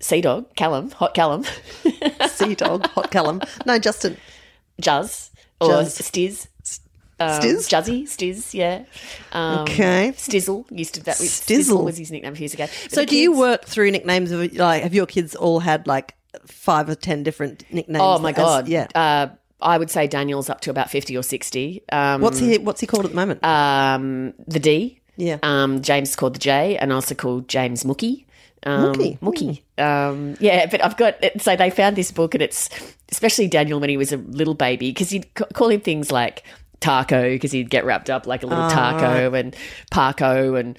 Sea 0.00 0.20
Dog, 0.20 0.54
Callum, 0.56 0.90
Hot 0.92 1.14
Callum, 1.14 1.44
Sea 2.28 2.54
dog, 2.54 2.86
hot 2.88 3.10
Callum. 3.10 3.40
No, 3.66 3.78
Justin. 3.78 4.16
Juzz, 4.80 5.30
or 5.60 5.68
Juzz. 5.68 6.00
Stiz. 6.00 6.46
Um, 7.18 7.28
Stiz? 7.42 7.68
Juzzy, 7.68 8.04
Stiz, 8.04 8.54
yeah. 8.54 8.84
Um, 9.32 9.58
Okay. 9.64 10.12
Stizzle 10.16 10.64
used 10.70 10.94
to 10.94 11.02
that. 11.04 11.16
Stizzle. 11.16 11.58
Stizzle 11.78 11.84
was 11.84 11.98
his 11.98 12.10
nickname 12.10 12.32
a 12.32 12.36
few 12.36 12.44
years 12.44 12.54
ago. 12.54 12.66
But 12.84 12.92
So 12.92 13.04
do 13.04 13.14
you 13.14 13.36
work 13.36 13.66
through 13.66 13.90
nicknames 13.90 14.30
of 14.32 14.54
like 14.54 14.82
have 14.82 14.94
your 14.94 15.04
kids 15.04 15.34
all 15.34 15.60
had 15.60 15.86
like 15.86 16.14
five 16.46 16.88
or 16.88 16.94
ten 16.94 17.22
different 17.22 17.64
nicknames? 17.70 18.00
Oh 18.02 18.18
my 18.20 18.30
as- 18.30 18.36
god! 18.36 18.68
yeah. 18.68 18.86
Uh, 18.94 19.26
I 19.60 19.76
would 19.76 19.90
say 19.90 20.06
Daniel's 20.06 20.48
up 20.48 20.62
to 20.62 20.70
about 20.70 20.88
fifty 20.90 21.14
or 21.14 21.22
sixty. 21.22 21.82
Um, 21.92 22.22
what's 22.22 22.38
he 22.38 22.56
what's 22.56 22.80
he 22.80 22.86
called 22.86 23.04
at 23.04 23.10
the 23.10 23.16
moment? 23.16 23.44
um, 23.44 24.32
the 24.48 24.58
D. 24.58 24.98
Yeah. 25.18 25.36
Um, 25.42 25.82
James 25.82 26.08
is 26.08 26.16
called 26.16 26.34
the 26.36 26.38
J, 26.38 26.78
and 26.78 26.90
also 26.90 27.14
called 27.14 27.46
James 27.48 27.84
Mookie. 27.84 28.24
Um, 28.64 28.92
Mookie. 28.92 29.18
Mookie. 29.20 29.62
Um, 29.82 30.36
yeah, 30.40 30.66
but 30.66 30.84
I've 30.84 30.96
got 30.96 31.16
so 31.38 31.56
they 31.56 31.70
found 31.70 31.96
this 31.96 32.12
book, 32.12 32.34
and 32.34 32.42
it's 32.42 32.68
especially 33.10 33.48
Daniel 33.48 33.80
when 33.80 33.90
he 33.90 33.96
was 33.96 34.12
a 34.12 34.18
little 34.18 34.54
baby 34.54 34.90
because 34.90 35.12
you'd 35.12 35.32
ca- 35.34 35.46
call 35.54 35.68
him 35.68 35.80
things 35.80 36.12
like 36.12 36.44
taco 36.80 37.30
because 37.30 37.52
he'd 37.52 37.68
get 37.68 37.84
wrapped 37.84 38.08
up 38.08 38.26
like 38.26 38.42
a 38.42 38.46
little 38.46 38.70
taco 38.70 39.34
and 39.34 39.54
parco 39.92 40.58
and 40.58 40.78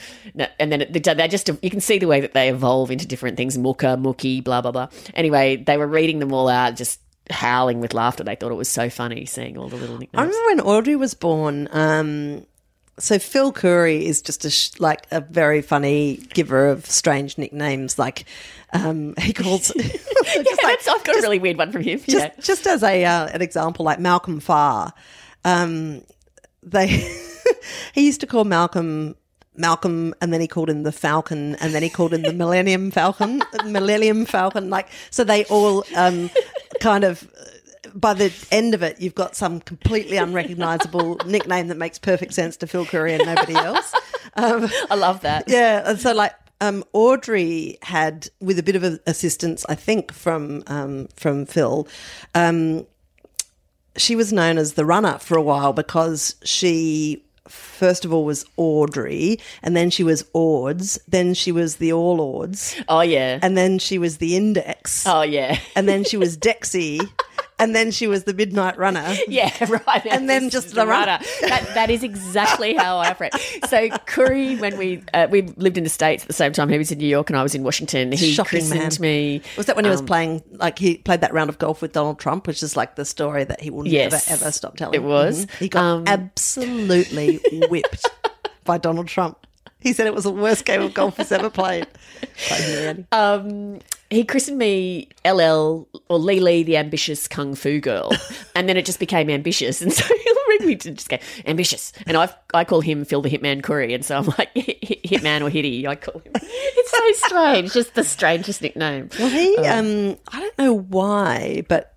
and 0.60 0.72
then 0.72 0.82
it, 0.82 0.94
they 0.94 1.28
just 1.28 1.48
you 1.62 1.70
can 1.70 1.80
see 1.80 2.00
the 2.00 2.08
way 2.08 2.20
that 2.20 2.34
they 2.34 2.50
evolve 2.50 2.90
into 2.90 3.06
different 3.08 3.38
things 3.38 3.56
mooka 3.56 4.02
mookie 4.02 4.44
blah 4.44 4.62
blah 4.62 4.72
blah 4.72 4.88
anyway 5.14 5.56
they 5.56 5.78
were 5.78 5.86
reading 5.86 6.18
them 6.18 6.34
all 6.34 6.50
out 6.50 6.76
just 6.76 7.00
howling 7.30 7.80
with 7.80 7.94
laughter 7.94 8.24
they 8.24 8.36
thought 8.36 8.52
it 8.52 8.56
was 8.56 8.68
so 8.68 8.90
funny 8.90 9.26
seeing 9.26 9.60
all 9.60 9.68
the 9.68 9.78
little 9.78 10.00
I 10.14 10.24
remember 10.24 10.46
when 10.48 10.60
Audrey 10.62 10.96
was 10.96 11.14
born. 11.14 11.70
Um, 11.72 12.46
so 13.02 13.20
Phil 13.20 13.52
Coorey 13.52 14.06
is 14.06 14.22
just 14.22 14.46
a 14.46 14.50
sh- 14.50 14.80
like 14.80 15.08
a 15.12 15.22
very 15.22 15.62
funny 15.62 16.18
giver 16.34 16.70
of 16.70 16.86
strange 16.86 17.38
nicknames. 17.38 17.98
Like 17.98 18.26
um, 18.74 19.14
he 19.20 19.34
calls 19.34 19.74
yeah, 19.76 19.84
that's, 20.62 20.88
I've 20.88 21.04
got 21.04 21.18
a 21.18 21.22
really 21.22 21.40
weird 21.40 21.58
one 21.58 21.72
from 21.72 21.84
him 21.84 22.00
just 22.00 22.12
yeah 22.12 22.32
just 22.40 22.68
as 22.68 22.84
a 22.84 23.06
uh, 23.06 23.28
an 23.28 23.42
example, 23.42 23.86
like 23.86 24.00
Malcolm 24.00 24.40
Farr, 24.40 24.94
um, 25.44 26.04
they 26.64 26.88
he 27.94 28.06
used 28.06 28.22
to 28.22 28.28
call 28.28 28.44
Malcolm 28.44 29.16
Malcolm, 29.56 30.14
and 30.22 30.32
then 30.32 30.40
he 30.40 30.48
called 30.48 30.70
him 30.70 30.84
the 30.84 30.92
Falcon, 30.92 31.56
and 31.56 31.74
then 31.74 31.84
he 31.84 31.90
called 31.90 32.14
him 32.14 32.22
the 32.22 32.34
Millennium 32.34 32.90
Falcon, 32.90 33.44
Millennium 33.66 34.26
Falcon. 34.26 34.70
Like 34.70 34.88
so, 35.10 35.24
they 35.24 35.46
all 35.46 35.84
um, 35.96 36.30
kind 36.80 37.04
of. 37.04 37.30
By 37.94 38.14
the 38.14 38.34
end 38.52 38.74
of 38.74 38.84
it, 38.84 39.00
you've 39.02 39.16
got 39.16 39.36
some 39.36 39.60
completely 39.60 40.18
unrecognizable 40.18 41.16
nickname 41.26 41.68
that 41.68 41.78
makes 41.78 41.98
perfect 42.00 42.34
sense 42.34 42.58
to 42.58 42.68
Phil 42.68 42.86
Coorey 42.86 43.14
and 43.14 43.26
nobody 43.26 43.56
else. 43.56 43.94
I 44.36 44.96
love 44.96 45.22
that 45.22 45.46
Yeah, 45.48 45.84
and 45.90 46.00
so 46.00 46.14
like 46.14 46.34
um, 46.62 46.84
Audrey 46.94 47.78
had, 47.82 48.30
with 48.40 48.60
a 48.60 48.64
bit 48.64 48.76
of 48.76 48.84
a- 48.84 49.00
assistance, 49.08 49.66
I 49.68 49.76
think 49.76 50.12
from 50.14 50.64
um, 50.68 51.08
from 51.16 51.46
Phil, 51.46 51.88
um, 52.36 52.86
she 53.98 54.16
was 54.16 54.32
known 54.32 54.58
as 54.58 54.74
the 54.74 54.86
runner 54.86 55.18
for 55.20 55.38
a 55.38 55.42
while 55.42 55.74
because 55.74 56.36
she 56.44 57.26
first 57.48 58.06
of 58.06 58.14
all 58.14 58.24
was 58.24 58.46
Audrey, 58.56 59.38
and 59.64 59.76
then 59.76 59.90
she 59.90 60.04
was 60.04 60.24
Ords, 60.34 60.98
then 61.08 61.34
she 61.34 61.52
was 61.52 61.78
the 61.78 61.92
All 61.92 62.22
Ords, 62.22 62.80
Oh 62.88 63.02
yeah. 63.02 63.40
and 63.42 63.58
then 63.58 63.80
she 63.80 63.98
was 63.98 64.20
the 64.20 64.38
Index, 64.38 65.06
oh 65.08 65.24
yeah. 65.24 65.58
and 65.76 65.90
then 65.90 66.04
she 66.06 66.16
was 66.16 66.38
Dexy, 66.48 67.00
and 67.62 67.74
then 67.76 67.92
she 67.92 68.08
was 68.08 68.26
the 68.26 68.34
Midnight 68.34 68.78
Runner. 68.78 69.16
Yeah, 69.28 69.52
right. 69.88 70.06
And 70.06 70.30
then 70.30 70.50
just 70.50 70.76
the 70.76 70.86
runner. 70.86 71.20
That, 71.42 71.72
that 71.76 71.90
is 71.90 72.04
exactly 72.04 72.74
how 72.74 72.98
I 72.98 73.12
operate. 73.12 73.34
So 73.70 73.88
Coorey, 74.08 74.58
when 74.58 74.78
we 74.78 75.04
uh, 75.14 75.28
we 75.32 75.44
lived 75.44 75.78
in 75.78 75.84
the 75.86 75.90
states 75.90 76.24
at 76.24 76.28
the 76.28 76.34
same 76.34 76.52
time, 76.52 76.68
he 76.70 76.78
was 76.78 76.92
in 76.92 76.98
New 76.98 77.08
York 77.08 77.30
and 77.30 77.38
I 77.40 77.44
was 77.44 77.56
in 77.56 77.64
Washington. 77.64 78.12
He 78.12 78.34
Shocking 78.34 78.60
christened 78.60 79.00
man. 79.00 79.02
me. 79.02 79.42
Was 79.58 79.68
that 79.68 79.76
when 79.78 79.86
he 79.86 79.90
Um, 79.90 79.94
was 79.94 80.02
playing? 80.02 80.44
Like 80.52 80.78
he 80.80 80.98
played 80.98 81.22
that 81.22 81.34
round 81.34 81.50
of 81.50 81.58
golf 81.60 81.82
with 81.82 81.94
Donald 81.94 82.20
Trump, 82.20 82.48
which 82.48 82.62
is 82.64 82.76
like 82.76 82.96
the 82.96 83.06
story 83.06 83.44
that 83.46 83.62
he 83.62 83.70
will 83.70 83.88
Yes, 83.88 84.12
never 84.30 84.44
ever 84.44 84.52
stop 84.52 84.76
telling. 84.76 84.96
it 84.96 85.04
was. 85.04 85.46
Mhm. 85.46 85.52
He 85.60 85.70
got 85.70 85.84
Um, 85.84 86.04
absolutely 86.08 87.40
whipped 87.70 88.06
by 88.66 88.78
Donald 88.78 89.08
Trump. 89.08 89.46
He 89.80 89.94
said 89.94 90.06
it 90.06 90.14
was 90.14 90.26
the 90.26 90.32
worst 90.32 90.66
game 90.66 90.82
of 90.82 90.94
golf 90.94 91.18
he's 91.18 91.32
ever 91.32 91.50
played. 91.50 91.88
But 92.50 92.60
here, 92.60 92.90
Andy. 92.90 93.06
Um, 93.12 93.80
he 94.12 94.26
christened 94.26 94.58
me 94.58 95.08
LL 95.26 95.88
or 96.10 96.20
Lily, 96.20 96.64
the 96.64 96.78
ambitious 96.78 97.28
kung 97.28 97.56
fu 97.56 97.80
girl, 97.80 98.12
and 98.56 98.68
then 98.68 98.78
it 98.78 98.86
just 98.86 99.00
became 99.00 99.30
ambitious, 99.30 99.82
and 99.82 99.92
so 99.92 100.06
he'll 100.24 100.36
ring 100.50 100.68
me 100.68 100.76
to 100.76 100.92
just 100.92 101.10
go 101.10 101.18
ambitious, 101.46 101.94
and 102.06 102.18
I 102.18 102.30
I 102.54 102.66
call 102.66 102.82
him 102.82 103.06
Phil 103.06 103.22
the 103.22 103.30
Hitman 103.30 103.64
Coorey, 103.64 103.94
and 103.94 104.06
so 104.06 104.18
I'm 104.18 104.26
like 104.38 104.50
hit, 104.54 104.84
hit- 104.84 105.04
Hitman 105.04 105.42
or 105.42 105.50
Hitty, 105.50 105.88
I 105.88 105.96
call 105.96 106.20
him. 106.20 106.34
It's 106.36 106.92
so 106.92 107.28
strange, 107.28 107.74
just 107.74 107.96
the 107.96 108.04
strangest 108.04 108.62
nickname. 108.62 109.10
Well, 109.18 109.30
he, 109.30 109.58
um, 109.60 110.18
I 110.28 110.40
don't 110.40 110.58
know 110.58 110.74
why, 110.74 111.64
but 111.68 111.94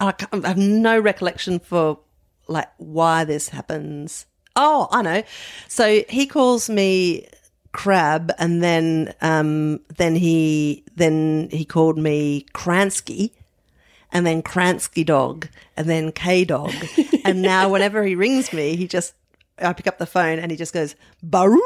I, 0.00 0.12
I 0.32 0.48
have 0.48 0.58
no 0.58 0.98
recollection 0.98 1.60
for 1.60 2.00
like 2.48 2.68
why 2.78 3.24
this 3.24 3.48
happens. 3.48 4.26
Oh, 4.56 4.88
I 4.90 5.02
know. 5.02 5.22
So 5.68 6.02
he 6.08 6.26
calls 6.26 6.70
me 6.70 7.28
crab, 7.76 8.32
and 8.38 8.62
then 8.62 9.14
um, 9.20 9.80
then 9.98 10.16
he 10.16 10.82
then 10.96 11.48
he 11.52 11.64
called 11.64 11.98
me 11.98 12.46
Kransky. 12.52 13.32
And 14.12 14.24
then 14.24 14.40
Kransky 14.40 15.04
dog, 15.04 15.48
and 15.76 15.90
then 15.90 16.12
K 16.12 16.44
dog, 16.44 16.72
and 17.24 17.42
now 17.42 17.68
whenever 17.68 18.04
he 18.04 18.14
rings 18.14 18.52
me, 18.52 18.76
he 18.76 18.86
just 18.86 19.14
I 19.58 19.72
pick 19.72 19.88
up 19.88 19.98
the 19.98 20.06
phone 20.06 20.38
and 20.38 20.50
he 20.50 20.56
just 20.56 20.72
goes 20.72 20.94
Baru, 21.22 21.60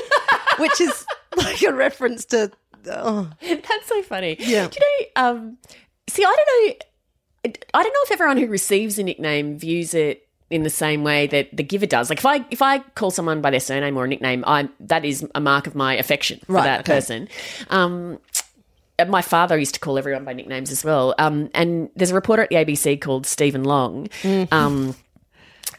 which 0.58 0.80
is 0.80 1.06
like 1.36 1.62
a 1.62 1.72
reference 1.72 2.24
to 2.26 2.50
oh, 2.90 3.30
That's 3.40 3.86
so 3.86 4.02
funny. 4.02 4.36
Yeah. 4.38 4.68
Do 4.68 4.78
you 4.80 5.06
know? 5.16 5.22
Um, 5.22 5.58
see, 6.08 6.24
I 6.24 6.34
don't 6.36 6.68
know. 6.68 7.52
I 7.72 7.82
don't 7.82 7.92
know 7.92 8.00
if 8.02 8.10
everyone 8.10 8.38
who 8.38 8.48
receives 8.48 8.98
a 8.98 9.04
nickname 9.04 9.56
views 9.56 9.94
it 9.94 10.25
in 10.50 10.62
the 10.62 10.70
same 10.70 11.02
way 11.02 11.26
that 11.26 11.56
the 11.56 11.62
giver 11.62 11.86
does. 11.86 12.08
Like 12.08 12.18
if 12.18 12.26
I 12.26 12.44
if 12.50 12.62
I 12.62 12.78
call 12.94 13.10
someone 13.10 13.40
by 13.40 13.50
their 13.50 13.60
surname 13.60 13.96
or 13.96 14.04
a 14.04 14.08
nickname, 14.08 14.44
I 14.46 14.68
that 14.80 15.04
is 15.04 15.26
a 15.34 15.40
mark 15.40 15.66
of 15.66 15.74
my 15.74 15.96
affection 15.96 16.40
for 16.46 16.54
Right, 16.54 16.64
that 16.64 16.80
okay. 16.80 16.92
person. 16.94 17.28
Um, 17.68 18.18
my 19.08 19.22
father 19.22 19.58
used 19.58 19.74
to 19.74 19.80
call 19.80 19.98
everyone 19.98 20.24
by 20.24 20.32
nicknames 20.32 20.70
as 20.70 20.84
well. 20.84 21.14
Um, 21.18 21.50
and 21.52 21.90
there's 21.96 22.10
a 22.10 22.14
reporter 22.14 22.42
at 22.42 22.48
the 22.48 22.56
ABC 22.56 23.00
called 23.00 23.26
Stephen 23.26 23.64
Long. 23.64 24.08
Mm-hmm. 24.22 24.54
Um, 24.54 24.96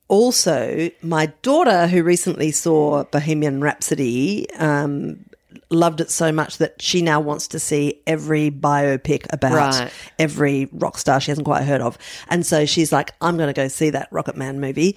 Also, 0.08 0.90
my 1.02 1.26
daughter, 1.42 1.86
who 1.86 2.02
recently 2.02 2.50
saw 2.50 3.04
Bohemian 3.04 3.60
Rhapsody, 3.60 4.50
um, 4.54 5.24
loved 5.70 6.00
it 6.00 6.10
so 6.10 6.32
much 6.32 6.58
that 6.58 6.82
she 6.82 7.00
now 7.00 7.20
wants 7.20 7.46
to 7.48 7.60
see 7.60 8.00
every 8.06 8.50
biopic 8.50 9.26
about 9.32 9.52
Right. 9.80 9.92
every 10.18 10.68
rock 10.72 10.98
star 10.98 11.20
she 11.20 11.30
hasn't 11.30 11.44
quite 11.44 11.62
heard 11.62 11.80
of. 11.80 11.96
And 12.28 12.44
so 12.44 12.66
she's 12.66 12.90
like, 12.92 13.12
I'm 13.20 13.36
going 13.36 13.48
to 13.48 13.52
go 13.52 13.68
see 13.68 13.90
that 13.90 14.08
Rocket 14.10 14.36
Man 14.36 14.58
movie. 14.60 14.96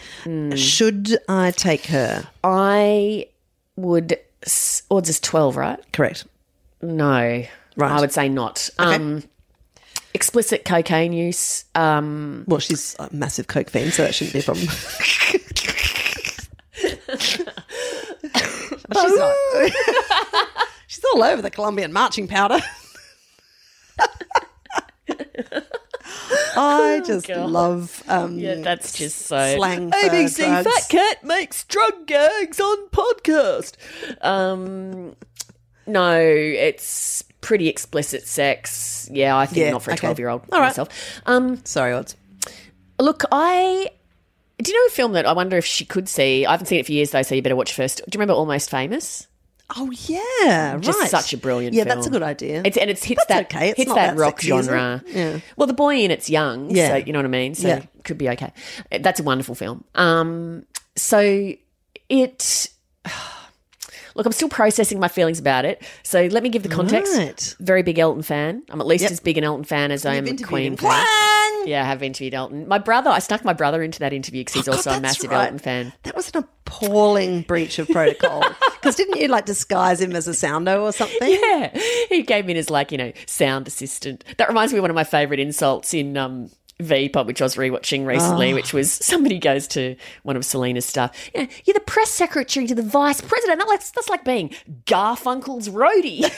Should 0.55 1.15
I 1.29 1.51
take 1.51 1.85
her? 1.88 2.27
I 2.43 3.27
would. 3.75 4.17
Odds 4.89 5.09
is 5.09 5.19
12, 5.19 5.55
right? 5.57 5.79
Correct. 5.93 6.25
No. 6.81 7.43
Right. 7.75 7.92
I 7.92 8.00
would 8.00 8.12
say 8.12 8.30
not. 8.30 8.70
Um, 8.77 9.24
explicit 10.13 10.65
cocaine 10.65 11.13
use. 11.13 11.65
Um, 11.75 12.44
Well, 12.48 12.60
she's 12.60 12.96
a 13.00 13.10
massive 13.12 13.48
Coke 13.48 13.70
fan, 13.70 13.92
so 13.92 14.03
that 14.03 14.13
shouldn't 14.13 14.34
be 14.34 14.39
a 14.39 14.44
problem. 14.44 14.68
she's, 17.20 17.39
not. 19.18 19.36
she's 20.88 21.03
all 21.13 21.24
over 21.24 21.42
the 21.42 21.50
Colombian 21.51 21.92
marching 21.94 22.27
powder. 22.27 22.60
I 26.56 27.01
just 27.06 27.30
love 27.30 28.03
um, 28.08 28.38
yeah, 28.38 28.56
that's 28.56 28.98
just 28.98 29.24
so. 29.25 29.56
slang 29.56 29.89
ABC. 29.92 30.63
Fat 30.63 30.89
Cat 30.89 31.24
makes 31.24 31.63
drug 31.65 32.06
gags 32.06 32.60
on 32.60 32.89
podcast. 32.89 33.74
Um, 34.22 35.15
no, 35.88 36.20
it's 36.20 37.24
pretty 37.43 37.67
explicit 37.67 38.25
sex. 38.27 39.07
Yeah, 39.12 39.38
I 39.38 39.45
think 39.45 39.57
Yeah, 39.57 39.71
not 39.71 39.83
for 39.83 39.91
a 39.91 39.93
okay. 39.93 40.00
12 40.07 40.17
year 40.19 40.29
old 40.29 40.41
All 40.51 40.59
right. 40.59 40.67
myself. 40.69 40.89
Um, 41.27 41.63
Sorry, 41.65 41.93
odds. 41.93 42.15
Look, 43.00 43.23
I. 43.31 43.89
Do 44.62 44.71
you 44.71 44.77
know 44.81 44.88
a 44.88 44.91
film 44.91 45.12
that 45.13 45.25
I 45.25 45.33
wonder 45.33 45.57
if 45.57 45.65
she 45.65 45.83
could 45.85 46.07
see? 46.09 46.45
I 46.45 46.51
haven't 46.51 46.67
seen 46.67 46.79
it 46.79 46.85
for 46.85 46.91
years 46.93 47.12
though, 47.12 47.21
so 47.21 47.35
you 47.35 47.41
better 47.41 47.55
watch 47.55 47.73
first. 47.73 47.97
Do 47.97 48.03
you 48.15 48.19
remember 48.19 48.33
Almost 48.33 48.69
Famous? 48.69 49.27
Oh 49.75 49.89
yeah, 49.91 50.77
Just 50.79 51.00
right. 51.00 51.09
such 51.09 51.33
a 51.33 51.38
brilliant 51.38 51.73
Yeah, 51.73 51.85
film. 51.85 51.95
that's 51.95 52.07
a 52.07 52.12
good 52.12 52.21
idea. 52.21 52.62
It's 52.63 52.77
and 52.77 52.89
it's 52.89 53.03
hits 53.03 53.25
That's 53.27 53.50
that 53.50 53.55
okay. 53.57 53.69
It's 53.69 53.77
hits 53.77 53.89
not 53.89 53.95
that 53.95 54.15
that 54.15 54.21
rock 54.21 54.41
sexy, 54.41 54.50
genre. 54.50 55.03
Yeah. 55.07 55.39
Well, 55.57 55.67
the 55.67 55.73
boy 55.73 55.95
in 55.97 56.12
it's 56.12 56.29
young, 56.29 56.69
Yeah. 56.69 56.89
so 56.89 56.95
you 56.97 57.12
know 57.13 57.19
what 57.19 57.25
I 57.25 57.29
mean. 57.29 57.55
So 57.55 57.67
Yeah. 57.69 57.77
it 57.77 58.03
could 58.03 58.17
be 58.19 58.29
okay. 58.29 58.51
That's 59.01 59.19
a 59.19 59.23
wonderful 59.23 59.55
film. 59.55 59.83
Um, 59.95 60.65
so 60.95 61.53
it 62.09 62.67
Look, 64.15 64.25
I'm 64.25 64.32
still 64.32 64.50
processing 64.50 65.00
my 65.00 65.08
feelings 65.08 65.39
about 65.39 65.65
it. 65.65 65.82
So 66.03 66.25
let 66.27 66.43
me 66.43 66.50
give 66.50 66.63
the 66.63 66.70
context. 66.70 67.17
Right. 67.17 67.55
Very 67.60 67.84
big 67.84 68.00
Elton 68.00 68.22
fan. 68.24 68.63
I'm 68.70 68.79
at 68.79 68.88
least 68.88 69.03
Yep. 69.03 69.12
as 69.12 69.20
big 69.20 69.38
an 69.38 69.43
Elton 69.43 69.63
fan 69.63 69.91
as 69.91 70.05
I 70.05 70.15
am 70.15 70.27
a 70.27 70.36
Queen 70.38 70.77
fan. 70.77 71.05
Yeah, 71.65 71.82
I 71.84 71.86
have 71.88 72.03
interviewed 72.03 72.34
Elton. 72.34 72.67
My 72.67 72.77
brother, 72.77 73.10
I 73.10 73.20
snuck 73.20 73.46
my 73.46 73.53
brother 73.53 73.82
into 73.82 74.00
that 74.00 74.12
interview 74.13 74.41
because 74.41 74.53
he's 74.55 74.65
God, 74.65 74.75
also 74.75 74.91
a 74.91 75.00
massive 75.00 75.32
right. 75.32 75.46
Elton 75.46 75.60
fan. 75.60 75.93
That 76.03 76.15
was 76.15 76.29
an 76.34 76.39
appalling 76.39 77.41
breach 77.43 77.79
of 77.79 77.88
protocol. 77.89 78.43
Because 78.84 78.98
didn't 78.98 79.17
you 79.22 79.29
like 79.29 79.46
disguise 79.46 80.01
him 80.01 80.13
as 80.13 80.27
a 80.27 80.34
soundo 80.34 80.82
or 80.82 80.91
something? 80.91 81.17
Yeah, 81.41 81.70
he 82.10 82.22
came 82.24 82.50
in 82.50 82.58
as 82.58 82.70
like 82.70 82.91
you 82.91 82.98
know 82.98 83.13
sound 83.27 83.65
assistant. 83.65 84.25
That 84.36 84.50
reminds 84.50 84.74
me 84.74 84.79
of 84.79 84.82
one 84.84 84.91
of 84.91 84.96
my 84.96 85.05
favourite 85.05 85.39
insults 85.39 85.93
in 85.93 86.17
um, 86.17 86.50
VPOP, 86.80 87.25
which 87.25 87.42
I 87.42 87.46
was 87.46 87.56
rewatching 87.56 88.06
recently, 88.06 88.51
Oh. 88.51 88.56
which 88.56 88.74
ah. 88.74 88.77
was 88.77 88.92
somebody 88.92 89.39
goes 89.39 89.68
to 89.70 89.96
one 90.24 90.36
of 90.36 90.46
Selina's 90.46 90.86
stuff. 90.86 91.15
Yeah, 91.34 91.48
you're 91.65 91.74
the 91.74 91.80
press 91.82 92.10
secretary 92.10 92.68
to 92.68 92.75
the 92.75 92.82
vice 92.84 93.22
president. 93.22 93.63
That's 93.70 93.92
that's 93.92 94.10
like 94.10 94.25
being 94.25 94.50
Garfunkel's 94.86 95.70
roadie. 95.70 96.30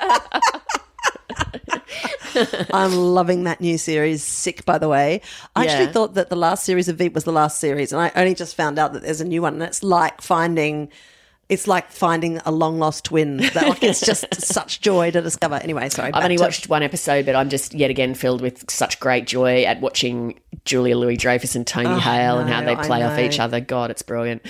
I'm 2.72 2.94
loving 2.94 3.44
that 3.44 3.60
new 3.60 3.78
series. 3.78 4.22
Sick, 4.22 4.64
by 4.64 4.78
the 4.78 4.88
way. 4.88 5.20
I 5.56 5.64
Yeah. 5.64 5.70
actually 5.72 5.92
thought 5.92 6.14
that 6.14 6.30
the 6.30 6.36
last 6.36 6.64
series 6.64 6.88
of 6.88 6.96
Veep 6.96 7.14
was 7.14 7.24
the 7.24 7.32
last 7.32 7.58
series, 7.58 7.92
and 7.92 8.00
I 8.00 8.12
only 8.14 8.34
just 8.34 8.54
found 8.54 8.78
out 8.78 8.92
that 8.92 9.02
there's 9.02 9.20
a 9.20 9.24
new 9.24 9.42
one, 9.42 9.54
and 9.54 9.62
it's 9.62 9.82
like 9.82 10.20
finding. 10.22 10.90
It's 11.48 11.66
like 11.66 11.90
finding 11.90 12.38
a 12.44 12.50
long 12.50 12.78
lost 12.78 13.06
twin. 13.06 13.38
That, 13.38 13.54
like, 13.68 13.82
it's 13.82 14.00
just 14.00 14.26
such 14.38 14.82
joy 14.82 15.10
to 15.12 15.22
discover. 15.22 15.54
Anyway, 15.54 15.88
sorry. 15.88 16.12
I've 16.12 16.22
only 16.22 16.36
to- 16.36 16.42
watched 16.42 16.68
one 16.68 16.82
episode, 16.82 17.24
but 17.24 17.34
I'm 17.34 17.48
just 17.48 17.72
yet 17.72 17.90
again 17.90 18.12
filled 18.14 18.42
with 18.42 18.70
such 18.70 19.00
great 19.00 19.26
joy 19.26 19.64
at 19.64 19.80
watching 19.80 20.38
Julia 20.66 20.94
Louis 20.98 21.16
Dreyfus 21.16 21.54
and 21.54 21.66
Tony 21.66 21.98
Hale 21.98 22.38
and 22.38 22.50
how 22.50 22.62
they 22.62 22.76
play 22.76 23.02
off 23.02 23.18
each 23.18 23.40
other. 23.40 23.60
God, 23.60 23.90
it's 23.90 24.02
brilliant. 24.02 24.42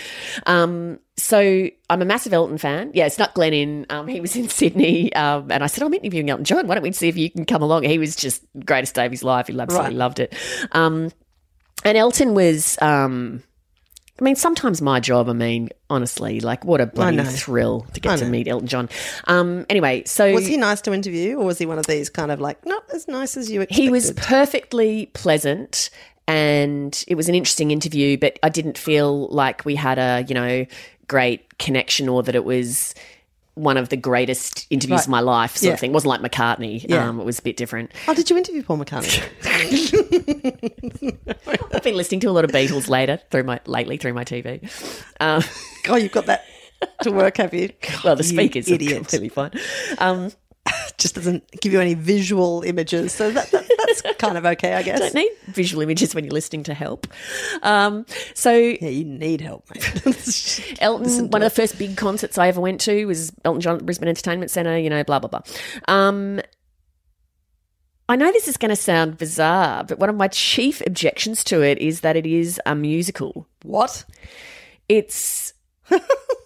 Um, 0.47 0.99
so 1.17 1.69
I'm 1.89 2.03
a 2.03 2.05
massive 2.05 2.33
Elton 2.33 2.59
fan. 2.59 2.91
Yeah, 2.95 3.07
it's 3.07 3.19
not 3.19 3.33
Glenn 3.33 3.53
in. 3.55 3.87
Um, 3.91 4.09
he 4.09 4.21
was 4.21 4.35
in 4.35 4.49
Sydney, 4.49 5.13
um, 5.15 5.53
and 5.53 5.63
I 5.63 5.69
said 5.69 5.85
I'm 5.85 5.95
interviewing 5.95 6.31
Elton 6.31 6.45
John. 6.45 6.67
Why 6.67 6.75
don't 6.75 6.83
we 6.83 6.91
see 6.91 7.09
if 7.09 7.17
you 7.17 7.31
can 7.31 7.45
come 7.45 7.63
along? 7.63 7.85
He 7.85 7.99
was 7.99 8.17
just 8.17 8.43
greatest 8.65 8.97
day 8.97 9.07
of 9.07 9.13
his 9.13 9.23
life. 9.23 9.47
He 9.47 9.59
absolutely 9.59 9.91
Right. 9.91 9.97
loved 9.97 10.19
it. 10.19 10.35
Um, 10.73 11.13
and 11.85 11.97
Elton 11.97 12.35
was. 12.35 12.77
Um, 12.83 13.45
I 14.21 14.25
mean, 14.25 14.37
sometimes 14.37 14.83
my 14.83 15.01
job. 15.01 15.29
I 15.29 15.33
mean, 15.33 15.71
honestly, 15.89 16.41
like 16.41 16.65
what 16.65 16.81
a 16.81 16.87
bloody 16.87 17.23
thrill 17.23 17.87
to 17.93 18.01
get 18.01 18.19
to 18.19 18.27
meet 18.27 18.49
Elton 18.49 18.67
John. 18.67 18.89
Um, 19.25 19.65
anyway, 19.69 20.03
so 20.07 20.33
Was 20.33 20.47
he 20.47 20.57
nice 20.57 20.81
to 20.83 20.93
interview, 20.93 21.37
or 21.37 21.45
was 21.45 21.59
he 21.59 21.67
one 21.67 21.79
of 21.79 21.87
these 21.87 22.11
kind 22.11 22.31
of 22.33 22.41
like 22.41 22.65
not 22.67 22.83
as 22.93 23.07
nice 23.09 23.37
as 23.37 23.51
you 23.51 23.61
expected? 23.61 23.83
he 23.83 23.91
was 23.91 24.13
perfectly 24.17 25.07
pleasant 25.15 25.91
and 26.27 27.05
it 27.09 27.15
was 27.15 27.29
an 27.31 27.35
interesting 27.35 27.71
interview 27.71 28.19
but 28.19 28.39
i 28.43 28.51
didn't 28.51 28.77
feel 28.77 29.29
like 29.29 29.65
we 29.65 29.75
had 29.75 29.99
a 29.99 30.27
you 30.29 30.35
know 30.35 30.67
great 31.07 31.57
connection 31.59 32.07
or 32.07 32.23
that 32.23 32.35
it 32.35 32.45
was 32.45 32.95
one 33.59 33.77
of 33.77 33.89
the 33.89 33.97
greatest 33.97 34.67
interviews 34.71 34.99
Right. 35.01 35.07
of 35.07 35.11
my 35.11 35.21
life 35.21 35.57
sort 35.57 35.69
Yeah. 35.69 35.75
of 35.75 35.81
thing 35.81 35.91
it 35.91 35.95
wasn't 35.95 36.23
like 36.23 36.33
mccartney 36.33 36.85
Yeah. 36.89 37.09
um, 37.09 37.21
it 37.21 37.25
was 37.25 37.39
a 37.39 37.43
bit 37.43 37.57
different 37.57 37.91
Oh, 38.07 38.15
did 38.15 38.31
you 38.31 38.37
interview 38.37 38.63
Paul 38.63 38.79
McCartney? 38.79 39.23
i've 41.75 41.83
been 41.83 41.97
listening 41.97 42.21
to 42.21 42.29
a 42.29 42.33
lot 42.33 42.45
of 42.45 42.51
beatles 42.51 42.89
later 42.89 43.19
through 43.31 43.45
my 43.45 43.61
lately 43.67 43.97
through 43.97 44.13
my 44.15 44.25
tv 44.25 44.63
um, 45.21 45.43
oh, 45.89 45.97
you've 45.97 46.13
got 46.13 46.27
that 46.27 46.45
to 47.03 47.11
work, 47.11 47.39
have 47.39 47.53
you? 47.55 47.71
well 48.05 48.15
the 48.15 48.23
speakers 48.23 48.71
are 48.71 48.75
idiot. 48.75 48.97
completely 48.99 49.29
fine 49.29 49.51
um, 49.99 50.31
Just 50.99 51.15
doesn't 51.15 51.49
give 51.61 51.73
you 51.73 51.81
any 51.81 51.95
visual 51.95 52.63
images, 52.63 53.13
so 53.13 53.31
that, 53.31 53.51
that, 53.51 53.71
that's 53.87 54.03
kind 54.19 54.37
of 54.37 54.45
okay, 54.45 54.75
I 54.75 54.83
guess. 54.83 54.99
don't 54.99 55.15
need 55.15 55.31
visual 55.47 55.83
images 55.83 56.15
when 56.15 56.25
you're 56.25 56.33
listening 56.33 56.65
to 56.65 56.75
help 56.75 57.07
um, 57.63 58.05
so 58.35 58.53
Yeah, 58.53 58.89
you 58.89 59.05
need 59.05 59.41
help, 59.41 59.69
mate. 59.75 60.77
Elton, 60.81 61.31
one 61.31 61.43
of 61.43 61.47
the 61.47 61.55
first 61.55 61.79
big 61.79 61.97
concerts 61.97 62.39
I 62.39 62.49
ever 62.49 62.61
went 62.61 62.81
to 62.83 63.07
was 63.07 63.33
Elton 63.45 63.61
John 63.61 63.77
at 63.77 63.87
Brisbane 63.87 64.09
Entertainment 64.09 64.51
Centre, 64.51 64.79
you 64.79 64.91
know, 64.91 65.05
blah, 65.05 65.19
blah, 65.19 65.29
blah. 65.29 65.43
Um, 65.87 66.41
I 68.09 68.17
know 68.17 68.33
this 68.33 68.49
is 68.49 68.57
going 68.57 68.71
to 68.71 68.77
sound 68.77 69.19
bizarre, 69.19 69.85
but 69.85 69.99
one 69.99 70.09
of 70.09 70.17
my 70.17 70.29
chief 70.29 70.81
objections 70.87 71.45
to 71.45 71.63
it 71.63 71.79
is 71.79 72.01
that 72.01 72.17
it 72.17 72.27
is 72.27 72.61
a 72.65 72.75
musical. 72.75 73.47
what? 73.63 74.05
It's. 74.89 75.53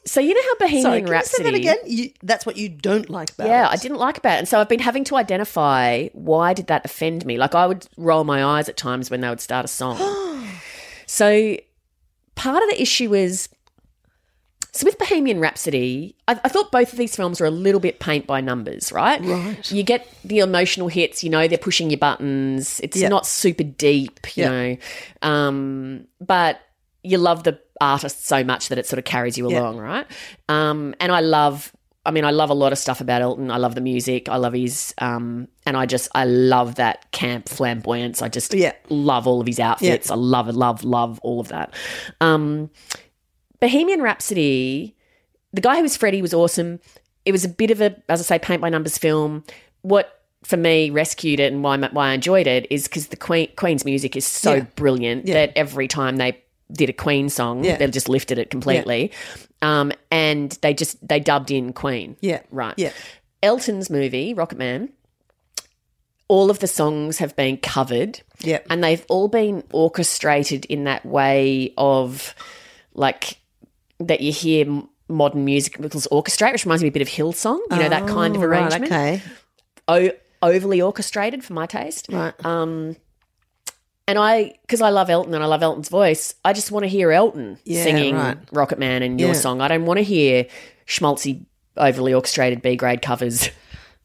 so, 0.05 0.21
you 0.21 0.35
know 0.35 0.41
how 0.43 0.55
Bohemian 0.67 0.83
Sorry, 0.83 0.99
can 1.01 1.07
you 1.07 1.12
Rhapsody. 1.12 1.45
say 1.45 1.51
that 1.51 1.55
again? 1.59 1.77
You, 1.87 2.11
that's 2.23 2.45
what 2.45 2.57
you 2.57 2.69
don't 2.69 3.09
like 3.09 3.31
about 3.33 3.47
Yeah, 3.47 3.67
it. 3.67 3.73
I 3.73 3.77
didn't 3.77 3.99
like 3.99 4.19
about 4.19 4.35
it. 4.35 4.38
And 4.41 4.49
so 4.49 4.61
I've 4.61 4.69
been 4.69 4.81
having 4.81 5.05
to 5.05 5.17
identify 5.17 6.09
why 6.12 6.55
did 6.55 6.67
that 6.67 6.85
offend 6.85 7.25
me? 7.25 7.38
Like 7.38 7.55
I 7.55 7.67
would 7.67 7.87
roll 7.97 8.25
my 8.25 8.45
eyes 8.45 8.69
at 8.69 8.77
times 8.77 9.11
when 9.11 9.21
they 9.21 9.29
would 9.29 9.41
start 9.41 9.65
a 9.65 9.69
song. 9.69 9.99
so 11.07 11.57
part 12.35 12.62
of 12.62 12.69
the 12.71 12.81
issue 12.83 13.15
is 13.15 13.49
so 14.75 14.87
with 14.87 14.99
Bohemian 14.99 15.38
Rhapsody, 15.38 16.17
I, 16.27 16.41
I 16.45 16.49
thought 16.49 16.73
both 16.73 16.93
of 16.93 16.99
these 16.99 17.15
films 17.15 17.41
were 17.41 17.47
a 17.47 17.51
little 17.51 17.79
bit 17.81 18.01
paint 18.01 18.27
by 18.27 18.41
numbers, 18.41 18.91
right? 18.91 19.21
Right. 19.23 19.71
You 19.71 19.83
get 19.83 20.09
the 20.25 20.38
emotional 20.38 20.88
hits, 20.88 21.23
you 21.23 21.29
know, 21.29 21.47
they're 21.47 21.59
pushing 21.59 21.91
your 21.91 21.99
buttons. 21.99 22.81
It's 22.83 22.97
Yeah. 22.97 23.09
not 23.09 23.27
super 23.27 23.65
deep, 23.65 24.19
you 24.35 24.45
Yeah. 24.45 24.51
know. 24.51 24.77
Um, 25.21 26.07
but 26.23 26.59
you 27.03 27.19
love 27.19 27.45
the 27.45 27.61
artist 27.83 28.27
so 28.27 28.42
much 28.45 28.68
that 28.68 28.79
it 28.79 28.87
sort 28.87 28.99
of 28.99 29.05
carries 29.05 29.37
you 29.37 29.51
Yeah. 29.51 29.61
along, 29.61 29.79
right? 29.79 30.07
Um, 30.49 30.95
and 31.01 31.12
I 31.12 31.21
love 31.21 31.73
I 32.05 32.11
mean, 32.11 32.25
I 32.25 32.33
love 32.33 32.51
a 32.51 32.55
lot 32.55 32.73
of 32.73 32.79
stuff 32.79 33.01
about 33.01 33.23
Elton. 33.23 33.49
I 33.49 33.59
love 33.59 33.77
the 33.77 33.81
music. 33.81 34.29
I 34.29 34.35
love 34.37 34.55
his, 34.55 34.92
um, 34.99 35.47
and 35.64 35.77
I 35.77 35.87
just, 35.87 36.09
I 36.16 36.25
love 36.25 36.75
that 36.75 37.09
camp 37.12 37.49
flamboyance. 37.49 38.21
I 38.23 38.29
just 38.29 38.53
Yeah. 38.55 38.73
love 38.88 39.29
all 39.29 39.40
of 39.40 39.47
his 39.47 39.61
outfits. 39.61 40.11
I 40.11 40.16
love 40.16 40.49
it, 40.49 40.57
love, 40.57 40.83
love 40.83 41.21
all 41.23 41.38
of 41.38 41.47
that. 41.49 41.73
Um, 42.21 42.71
Bohemian 43.61 44.03
Rhapsody, 44.03 44.97
the 45.53 45.61
guy 45.61 45.77
who 45.77 45.83
was 45.83 45.97
Freddie 45.97 46.23
was 46.23 46.35
awesome. 46.35 46.81
It 47.25 47.31
was 47.31 47.45
a 47.45 47.49
bit 47.49 47.71
of 47.71 47.81
a, 47.81 47.95
as 48.09 48.21
I 48.21 48.25
say, 48.25 48.38
paint 48.40 48.61
by 48.61 48.68
numbers 48.68 48.99
film. 48.99 49.45
What 49.83 50.23
for 50.42 50.57
me 50.57 50.90
rescued 50.90 51.38
it 51.38 51.53
and 51.53 51.62
why 51.62 51.79
why 51.79 52.09
I 52.09 52.14
enjoyed 52.14 52.49
it 52.49 52.66
is 52.68 52.88
because 52.88 53.07
the 53.09 53.16
Queen 53.16 53.49
Queen's 53.57 53.85
music 53.85 54.16
is 54.16 54.27
so 54.27 54.55
Yeah. 54.55 54.66
brilliant 54.75 55.29
Yeah. 55.29 55.35
that 55.35 55.53
every 55.57 55.87
time 55.87 56.16
they 56.16 56.38
did 56.70 56.88
a 56.88 56.92
Queen 56.92 57.29
song, 57.29 57.64
Yeah. 57.64 57.77
they 57.77 57.87
just 57.88 58.09
lifted 58.09 58.38
it 58.38 58.51
completely. 58.51 59.11
Um, 59.62 59.92
and 60.11 60.53
they 60.62 60.75
just 60.75 61.07
they 61.07 61.20
dubbed 61.20 61.51
in 61.51 61.72
Queen. 61.72 62.16
Yeah. 62.20 62.40
Right. 62.51 62.75
Yeah. 62.77 62.92
Elton's 63.42 63.90
movie, 63.90 64.35
Rocket 64.35 64.59
Man, 64.59 64.90
all 66.29 66.51
of 66.51 66.59
the 66.61 66.66
songs 66.66 67.18
have 67.18 67.37
been 67.37 67.57
covered. 67.59 68.20
Yeah. 68.40 68.61
And 68.70 68.83
they've 68.83 69.05
all 69.09 69.29
been 69.29 69.64
orchestrated 69.72 70.64
in 70.66 70.85
that 70.85 71.05
way 71.05 71.75
of 71.77 72.35
like 72.94 73.38
that 74.01 74.20
you 74.20 74.33
hear 74.33 74.66
modern 75.09 75.44
musicals 75.44 76.09
orchestrate, 76.11 76.53
which 76.53 76.64
reminds 76.64 76.83
me 76.83 76.88
a 76.88 76.92
bit 76.92 77.03
of 77.03 77.09
Hillsong, 77.09 77.59
you 77.70 77.77
know, 77.79 77.88
that 77.88 78.07
kind 78.09 78.35
of 78.35 78.42
Oh, 78.42 78.46
right, 78.46 78.61
arrangement. 78.72 78.85
okay. 78.92 79.22
O- 79.88 80.11
overly 80.42 80.81
orchestrated 80.81 81.44
for 81.44 81.53
my 81.53 81.66
taste. 81.66 82.07
Right. 82.11 82.33
Um, 82.44 82.96
and 84.09 84.19
I, 84.19 84.55
because 84.62 84.81
I 84.81 84.91
love 84.91 85.09
Elton 85.11 85.35
and 85.35 85.43
I 85.43 85.47
love 85.47 85.62
Elton's 85.62 85.88
voice, 85.88 86.35
I 86.45 86.53
just 86.53 86.71
want 86.71 86.85
to 86.85 86.88
hear 86.88 87.12
Elton 87.12 87.59
Yeah, 87.65 87.83
singing 87.85 88.15
right. 88.17 88.37
Rocket 88.53 88.79
Man 88.79 89.03
and 89.03 89.19
your 89.21 89.31
Yeah. 89.31 89.35
song. 89.35 89.61
I 89.61 89.69
don't 89.69 89.85
want 89.87 89.99
to 89.99 90.05
hear 90.05 90.47
schmaltzy, 90.87 91.45
overly 91.77 92.12
orchestrated 92.15 92.62
B 92.62 92.77
grade 92.77 93.03
covers. 93.03 93.49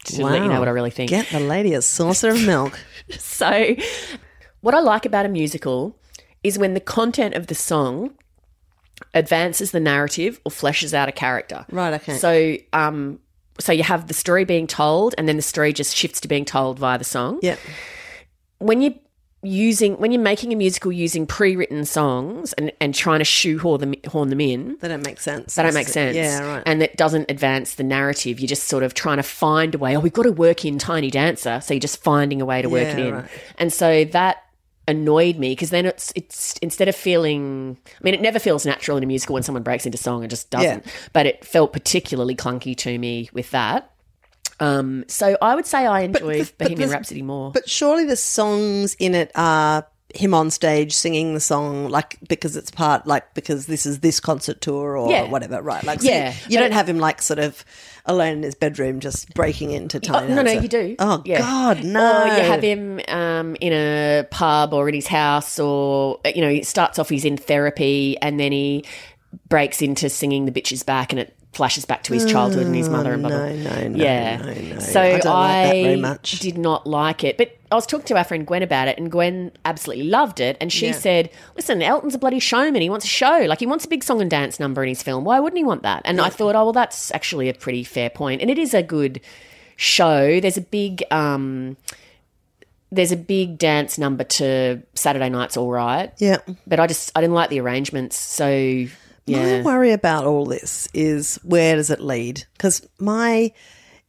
to 0.06 0.24
let 0.26 0.42
you 0.42 0.48
know 0.48 0.60
what 0.60 0.68
I 0.70 0.72
really 0.72 0.92
think. 0.92 1.10
Get 1.10 1.30
the 1.32 1.40
lady 1.40 1.74
a 1.74 1.82
saucer 1.82 2.30
of 2.30 2.46
milk. 2.46 2.80
So, 3.18 3.76
what 4.62 4.74
I 4.76 4.80
like 4.80 5.06
about 5.06 5.26
a 5.26 5.30
musical 5.30 5.98
is 6.44 6.58
when 6.60 6.74
the 6.74 6.80
content 6.82 7.36
of 7.36 7.48
the 7.48 7.56
song 7.56 8.12
advances 9.14 9.72
the 9.72 9.80
narrative 9.80 10.40
or 10.46 10.52
fleshes 10.52 10.94
out 10.94 11.08
a 11.10 11.12
character. 11.12 11.66
Right, 11.72 11.94
okay. 11.96 12.18
So, 12.18 12.58
um, 12.74 13.20
so 13.60 13.72
you 13.72 13.84
have 13.84 14.08
the 14.08 14.14
story 14.14 14.44
being 14.46 14.68
told, 14.68 15.16
and 15.18 15.28
then 15.28 15.36
the 15.38 15.42
story 15.42 15.74
just 15.74 15.96
shifts 15.96 16.20
to 16.22 16.28
being 16.28 16.46
told 16.46 16.80
via 16.80 16.98
the 16.98 17.04
song. 17.04 17.40
Yep. 17.42 17.60
When 18.60 18.82
you 18.82 18.96
using 19.44 19.94
when 19.98 20.12
you're 20.12 20.22
making 20.22 20.52
a 20.52 20.56
musical 20.56 20.92
using 20.92 21.28
pre-written 21.28 21.86
songs 21.86 22.54
and, 22.54 22.72
and 22.82 22.94
trying 22.96 23.20
to 23.20 23.26
shoehorn 23.26 23.80
them 23.80 23.94
horn 24.08 24.30
them 24.30 24.42
in 24.42 24.78
They 24.82 24.88
don't 24.88 25.06
make 25.06 25.20
sense. 25.22 25.56
they 25.56 25.64
don't 25.64 25.74
make 25.76 25.88
sense. 25.88 26.16
Yeah, 26.16 26.40
right. 26.56 26.64
and 26.66 26.82
it 26.82 26.98
doesn't 26.98 27.30
advance 27.30 27.76
the 27.76 27.84
narrative. 27.84 28.40
You're 28.40 28.48
just 28.48 28.64
sort 28.64 28.84
of 28.84 28.94
trying 28.94 29.18
to 29.18 29.24
find 29.24 29.76
a 29.76 29.78
way 29.78 29.96
oh 29.96 30.00
we've 30.00 30.14
got 30.14 30.24
to 30.24 30.32
work 30.32 30.66
in 30.66 30.80
tiny 30.80 31.12
dancer. 31.12 31.62
So 31.62 31.74
you're 31.74 31.80
just 31.82 32.04
finding 32.04 32.42
a 32.42 32.46
way 32.46 32.62
to 32.62 32.70
work 32.70 32.88
Yeah, 32.88 32.98
it 32.98 33.08
in. 33.08 33.14
right. 33.14 33.30
and 33.60 33.72
so 33.72 34.06
that 34.06 34.44
annoyed 34.90 35.38
me 35.38 35.52
because 35.52 35.70
then 35.70 35.86
it's 35.86 36.14
it's 36.16 36.58
instead 36.60 36.88
of 36.88 36.96
feeling 36.96 37.78
i 37.88 37.98
mean 38.04 38.14
it 38.14 38.22
never 38.22 38.40
feels 38.40 38.66
natural 38.66 38.96
in 38.96 39.04
a 39.04 39.06
musical 39.06 39.34
when 39.34 39.44
someone 39.44 39.62
breaks 39.62 39.86
into 39.86 39.98
song 39.98 40.24
it 40.24 40.30
just 40.30 40.50
doesn't. 40.50 40.86
But 41.12 41.26
it 41.26 41.44
felt 41.44 41.74
particularly 41.74 42.36
clunky 42.36 42.76
to 42.78 42.98
me 42.98 43.30
with 43.34 43.52
that 43.52 43.92
um, 44.60 45.06
so 45.08 45.38
I 45.42 45.56
would 45.56 45.66
say 45.66 45.86
I 45.86 46.02
enjoy 46.02 46.44
the- 46.44 46.54
Bohemian 46.58 46.90
Rhapsody 46.90 47.22
more. 47.22 47.52
But 47.52 47.70
surely 47.70 48.06
the 48.06 48.16
songs 48.16 48.96
in 49.00 49.14
it 49.16 49.32
are 49.36 49.86
him 50.16 50.34
on 50.34 50.50
stage 50.50 50.94
singing 50.94 51.34
the 51.34 51.40
song, 51.40 51.90
like 51.90 52.18
because 52.28 52.56
it's 52.56 52.72
part, 52.72 53.06
like 53.06 53.34
because 53.34 53.66
this 53.68 53.86
is 53.86 54.00
this 54.00 54.20
concert 54.20 54.62
tour 54.62 54.98
or 54.98 55.12
Yeah. 55.12 55.24
whatever, 55.30 55.62
right? 55.62 55.84
Like, 55.84 56.02
so 56.02 56.10
Yeah, 56.10 56.32
you, 56.48 56.54
you 56.54 56.60
don't 56.60 56.72
have 56.72 56.88
him 56.90 56.98
like 56.98 57.22
sort 57.22 57.40
of 57.40 57.64
alone 58.06 58.38
in 58.38 58.44
his 58.44 58.56
bedroom 58.56 59.02
just 59.02 59.34
breaking 59.36 59.72
into 59.72 60.00
Oh, 60.12 60.26
no, 60.28 60.42
no, 60.42 60.52
you 60.54 60.70
do. 60.70 60.96
Oh 60.98 61.22
Yeah. 61.26 61.40
God, 61.40 61.84
no! 61.84 62.24
Or 62.24 62.28
you 62.28 62.42
have 62.44 62.64
him 62.64 63.02
um, 63.10 63.58
in 63.60 63.74
a 63.74 64.26
pub 64.32 64.74
or 64.74 64.88
in 64.88 64.96
his 64.96 65.08
house, 65.08 65.60
or 65.60 66.20
you 66.34 66.42
know, 66.42 66.50
he 66.50 66.64
starts 66.64 66.98
off 66.98 67.10
he's 67.10 67.26
in 67.26 67.36
therapy 67.38 68.18
and 68.22 68.40
then 68.40 68.54
he 68.54 68.86
breaks 69.50 69.82
into 69.82 70.10
singing 70.10 70.46
"The 70.46 70.52
Bitch 70.54 70.72
Is 70.72 70.84
Back" 70.84 71.12
and 71.12 71.20
it 71.20 71.37
flashes 71.54 71.86
back 71.86 72.04
to 72.04 72.14
his 72.14 72.26
childhood 72.26 72.68
and 72.68 72.76
his 72.76 72.88
mother 72.90 73.14
and 73.14 73.22
blah, 73.24 73.30
blah. 73.32 73.40
Oh, 73.40 73.56
no, 73.56 73.70
no, 73.82 73.88
no, 73.88 74.04
yeah. 74.04 74.38
no, 74.38 74.54
no. 74.54 74.80
So 74.80 75.02
I 75.02 75.20
don't 75.20 75.26
like 75.34 75.64
that 75.66 75.72
very 75.82 75.96
much. 75.96 76.40
did 76.40 76.58
not 76.58 76.86
like 76.86 77.24
it, 77.24 77.38
but 77.38 77.58
I 77.72 77.76
was 77.76 77.88
talking 77.88 78.06
to 78.08 78.18
our 78.18 78.24
friend 78.24 78.46
Gwen 78.46 78.62
about 78.62 78.88
it, 78.88 78.98
and 79.00 79.12
Gwen 79.12 79.52
absolutely 79.66 80.06
loved 80.06 80.40
it. 80.40 80.56
And 80.62 80.72
she 80.72 80.88
Yeah. 80.88 80.92
said, 80.94 81.30
"Listen, 81.56 81.82
Elton's 81.82 82.14
a 82.16 82.20
bloody 82.20 82.40
showman. 82.40 82.82
He 82.82 82.90
wants 82.90 83.06
a 83.06 83.10
show. 83.10 83.46
Like 83.48 83.60
he 83.60 83.66
wants 83.66 83.86
a 83.86 83.88
big 83.88 84.04
song 84.04 84.22
and 84.22 84.30
dance 84.30 84.60
number 84.60 84.84
in 84.84 84.90
his 84.90 85.02
film. 85.02 85.24
Why 85.24 85.40
wouldn't 85.40 85.58
he 85.58 85.64
want 85.64 85.82
that?" 85.84 86.04
And 86.06 86.22
I 86.22 86.30
thought, 86.30 86.56
oh 86.56 86.66
well, 86.66 86.74
that's 86.74 87.12
actually 87.12 87.50
a 87.50 87.54
pretty 87.54 87.84
fair 87.84 88.10
point. 88.10 88.18
point, 88.18 88.42
and 88.42 88.50
it 88.52 88.58
is 88.60 88.74
a 88.74 88.84
good 88.84 89.20
show. 89.76 90.40
There's 90.40 90.58
a 90.58 90.62
big. 90.62 91.04
um 91.12 91.78
there's 92.90 93.12
a 93.12 93.18
big 93.18 93.58
dance 93.58 93.98
number 93.98 94.24
to 94.24 94.82
Saturday 94.96 95.28
Night's 95.30 95.58
All 95.58 95.70
Right, 95.70 96.14
Yeah. 96.20 96.38
but 96.66 96.80
I 96.80 96.88
just 96.88 97.12
I 97.16 97.22
didn't 97.22 97.34
like 97.34 97.50
the 97.50 97.60
arrangements. 97.60 98.16
So 98.18 98.86
My 99.28 99.62
worry 99.62 99.92
about 99.92 100.26
all 100.26 100.46
this 100.46 100.88
is 100.94 101.36
where 101.44 101.76
does 101.76 101.90
it 101.90 102.00
lead? 102.00 102.46
Because 102.54 102.88
my, 103.00 103.52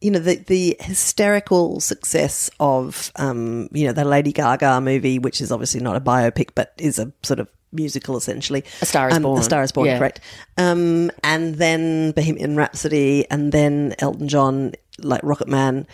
you 0.01 0.11
know, 0.11 0.19
the 0.19 0.35
the 0.37 0.77
hysterical 0.79 1.79
success 1.79 2.49
of, 2.59 3.11
um, 3.17 3.67
you 3.73 3.85
know, 3.87 3.93
the 3.93 4.05
Lady 4.05 4.31
Gaga 4.31 4.79
movie, 4.81 5.19
which 5.19 5.41
is 5.41 5.51
obviously 5.51 5.81
not 5.81 5.95
a 5.95 6.01
biopic, 6.01 6.51
but 6.55 6.73
is 6.77 6.99
a 6.99 7.11
sort 7.23 7.39
of 7.39 7.49
musical 7.71 8.17
essentially. 8.17 8.63
A 8.81 8.85
Star 8.85 9.09
Is 9.09 9.15
um, 9.15 9.23
Born. 9.23 9.39
A 9.39 9.43
Star 9.43 9.61
Is 9.63 9.71
Born, 9.71 9.87
Yeah. 9.87 9.97
correct. 9.97 10.21
Um, 10.57 11.11
and 11.23 11.55
then 11.55 12.11
Bohemian 12.11 12.55
Rhapsody, 12.55 13.29
and 13.29 13.51
then 13.51 13.93
Elton 13.99 14.27
John, 14.27 14.71
like 14.99 15.21
Rocket 15.23 15.47
Man. 15.47 15.85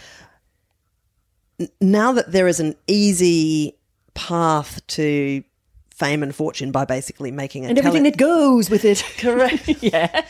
Now 1.82 2.12
that 2.14 2.32
there 2.32 2.48
is 2.48 2.60
an 2.60 2.76
easy 2.88 3.78
path 4.14 4.86
to 4.88 5.44
fame 5.96 6.22
and 6.24 6.36
fortune 6.36 6.72
by 6.74 6.84
basically 6.84 7.32
making 7.32 7.66
a 7.66 7.70
and 7.70 7.78
everything 7.80 8.04
that 8.04 8.18
goes 8.18 8.70
with 8.70 8.84
it. 8.84 9.02
Correct. 9.18 9.68
yeah. 9.82 10.26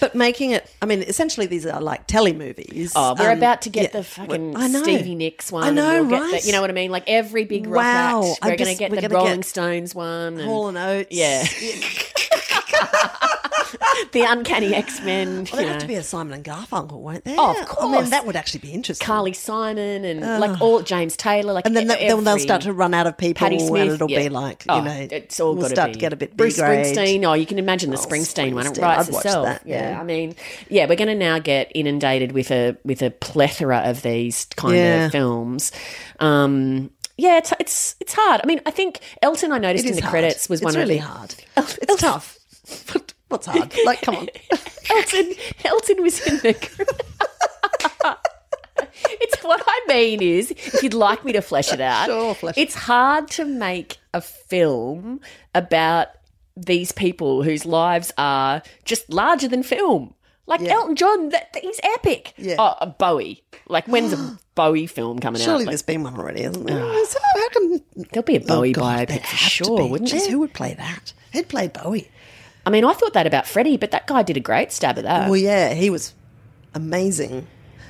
But 0.00 0.14
making 0.14 0.52
it, 0.52 0.66
I 0.80 0.86
mean, 0.86 1.02
essentially 1.02 1.46
these 1.46 1.66
are 1.66 1.78
like 1.80 2.06
telly 2.06 2.32
movies. 2.32 2.94
Oh, 2.96 3.14
we're 3.18 3.30
Um, 3.32 3.36
about 3.36 3.60
to 3.62 3.68
get 3.68 3.82
yeah. 3.92 3.98
the 4.00 4.02
fucking. 4.02 4.56
Stevie 4.82 5.14
Nicks 5.14 5.52
one. 5.52 5.64
I 5.64 5.70
know, 5.70 6.02
we'll 6.04 6.10
get 6.10 6.20
right? 6.22 6.40
the- 6.40 6.46
you 6.46 6.52
know 6.52 6.62
what 6.62 6.70
I 6.70 6.72
mean? 6.72 6.90
Like 6.90 7.04
every 7.06 7.44
big 7.44 7.66
rock 7.66 7.84
Wow. 7.84 8.30
act. 8.32 8.44
We're 8.44 8.56
going 8.56 8.76
to 8.76 8.88
get 8.88 8.90
the 9.02 9.08
Rolling 9.10 9.36
get 9.40 9.44
Stones 9.44 9.94
one. 9.94 10.38
and- 10.38 10.42
Hall 10.48 10.68
and 10.68 10.78
Oates. 10.78 11.12
Yeah. 11.14 11.44
the 14.12 14.22
Uncanny 14.28 14.74
X 14.74 15.00
Men. 15.02 15.46
Well, 15.52 15.56
they 15.62 15.66
have 15.68 15.80
to 15.80 15.86
be 15.86 15.94
a 15.94 16.02
Simon 16.02 16.32
and 16.34 16.44
Garfunkel, 16.44 16.92
won't 17.00 17.24
they? 17.24 17.36
Oh, 17.38 17.50
of 17.52 17.56
I 17.56 17.64
course. 17.64 18.00
mean, 18.02 18.10
that 18.10 18.26
would 18.26 18.36
actually 18.36 18.60
be 18.60 18.72
interesting. 18.72 19.04
Carly 19.04 19.32
Simon 19.32 20.04
and 20.04 20.20
like 20.40 20.60
all 20.60 20.82
James 20.82 21.16
Taylor. 21.16 21.52
Like 21.52 21.66
and 21.66 21.76
then, 21.76 21.84
e- 21.84 21.88
they, 21.88 22.08
then 22.08 22.24
they'll 22.24 22.38
start 22.38 22.62
to 22.62 22.72
run 22.72 22.94
out 22.94 23.06
of 23.06 23.16
people, 23.16 23.40
Patti 23.40 23.58
Smith, 23.58 23.82
and 23.82 23.90
it'll 23.92 24.10
yeah. 24.10 24.18
be 24.24 24.28
like, 24.28 24.64
you 24.66 24.72
Oh, 24.74 24.80
know, 24.82 25.08
it's 25.10 25.38
all 25.40 25.54
we'll 25.54 25.68
start 25.68 25.90
be. 25.90 25.94
to 25.94 25.98
get 25.98 26.12
a 26.12 26.16
bit 26.16 26.36
Bruce 26.36 26.56
B-grade. 26.56 26.86
Springsteen. 26.96 27.24
Oh, 27.28 27.34
you 27.34 27.46
can 27.46 27.58
imagine 27.58 27.90
the 27.90 27.98
Oh, 27.98 28.00
Springsteen, 28.00 28.54
one. 28.54 28.66
It 28.66 28.72
Springsteen. 28.74 28.82
writes 28.82 29.08
I'd 29.08 29.14
itself. 29.14 29.46
that, 29.46 29.62
yeah. 29.66 29.98
I 30.00 30.04
mean, 30.04 30.34
yeah, 30.68 30.86
we're 30.88 30.96
going 30.96 31.08
to 31.08 31.14
now 31.14 31.38
get 31.38 31.70
inundated 31.74 32.32
with 32.32 32.50
a 32.50 32.76
with 32.84 33.02
a 33.02 33.10
plethora 33.10 33.78
of 33.84 34.02
these 34.02 34.46
kind 34.56 34.76
Yeah. 34.76 35.06
of 35.06 35.12
films. 35.12 35.72
Um, 36.20 36.90
yeah, 37.16 37.38
it's 37.38 37.52
it's 37.60 37.94
it's 38.00 38.12
hard. 38.12 38.40
I 38.42 38.46
mean, 38.46 38.60
I 38.66 38.70
think 38.72 39.00
Elton. 39.22 39.52
I 39.52 39.58
noticed 39.58 39.86
in 39.86 39.94
the 39.94 40.00
hard. 40.02 40.10
credits 40.10 40.48
was 40.48 40.60
it's 40.60 40.64
one 40.64 40.74
really 40.74 40.98
of 40.98 41.04
hard. 41.04 41.34
It's 41.56 41.96
tough. 42.00 42.38
What's 43.34 43.48
hard? 43.48 43.74
Like, 43.84 44.00
come 44.02 44.14
on. 44.14 44.28
Elton. 44.90 45.34
Elton 45.64 46.02
was 46.04 46.24
in 46.24 46.36
the. 46.36 46.50
it's 49.06 49.42
what 49.42 49.60
I 49.66 49.80
mean 49.88 50.22
is, 50.22 50.52
if 50.52 50.84
you'd 50.84 50.94
like 50.94 51.24
me 51.24 51.32
to 51.32 51.42
flesh 51.42 51.72
it 51.72 51.80
out, 51.80 52.06
Sure, 52.06 52.32
flesh 52.36 52.56
it 52.56 52.60
it's 52.60 52.76
hard 52.76 53.26
to 53.32 53.44
make 53.44 53.98
a 54.12 54.20
film 54.20 55.20
about 55.52 56.08
these 56.56 56.92
people 56.92 57.42
whose 57.42 57.66
lives 57.66 58.12
are 58.16 58.62
just 58.84 59.10
larger 59.10 59.48
than 59.48 59.64
film. 59.64 60.14
Like 60.46 60.60
Yeah. 60.60 60.74
Elton 60.74 60.94
John, 60.94 61.30
that, 61.30 61.56
he's 61.60 61.80
epic. 61.82 62.34
Yeah. 62.36 62.54
Oh, 62.60 62.76
uh, 62.80 62.86
Bowie. 62.86 63.42
Like 63.66 63.86
when's 63.88 64.12
a 64.12 64.38
Bowie 64.54 64.86
film 64.86 65.18
coming 65.18 65.40
Surely 65.42 65.54
out? 65.54 65.58
Like, 65.60 65.66
there's 65.68 65.82
been 65.82 66.04
one 66.04 66.14
already, 66.16 66.42
hasn't 66.42 66.68
there? 66.68 67.04
So 67.06 67.18
how 67.34 67.48
come? 67.48 67.80
there'll 68.12 68.22
be 68.22 68.36
a 68.36 68.40
Bowie 68.40 68.70
Oh, 68.70 68.74
God, 68.74 69.08
biopic 69.08 69.26
for 69.26 69.36
sure, 69.36 69.88
wouldn't 69.88 70.12
there? 70.12 70.30
Who 70.30 70.38
would 70.38 70.52
play 70.54 70.74
that? 70.74 71.12
Who'd 71.32 71.48
play 71.48 71.66
Bowie? 71.66 72.08
I 72.66 72.70
mean, 72.70 72.84
I 72.84 72.92
thought 72.92 73.12
that 73.12 73.26
about 73.26 73.46
Freddie, 73.46 73.76
but 73.76 73.90
that 73.90 74.06
guy 74.06 74.22
did 74.22 74.36
a 74.36 74.40
great 74.40 74.72
stab 74.72 74.98
at 74.98 75.04
that. 75.04 75.28
Well, 75.30 75.36
yeah, 75.38 75.74
he 75.74 75.90
was 75.90 76.14
amazing. 76.74 77.46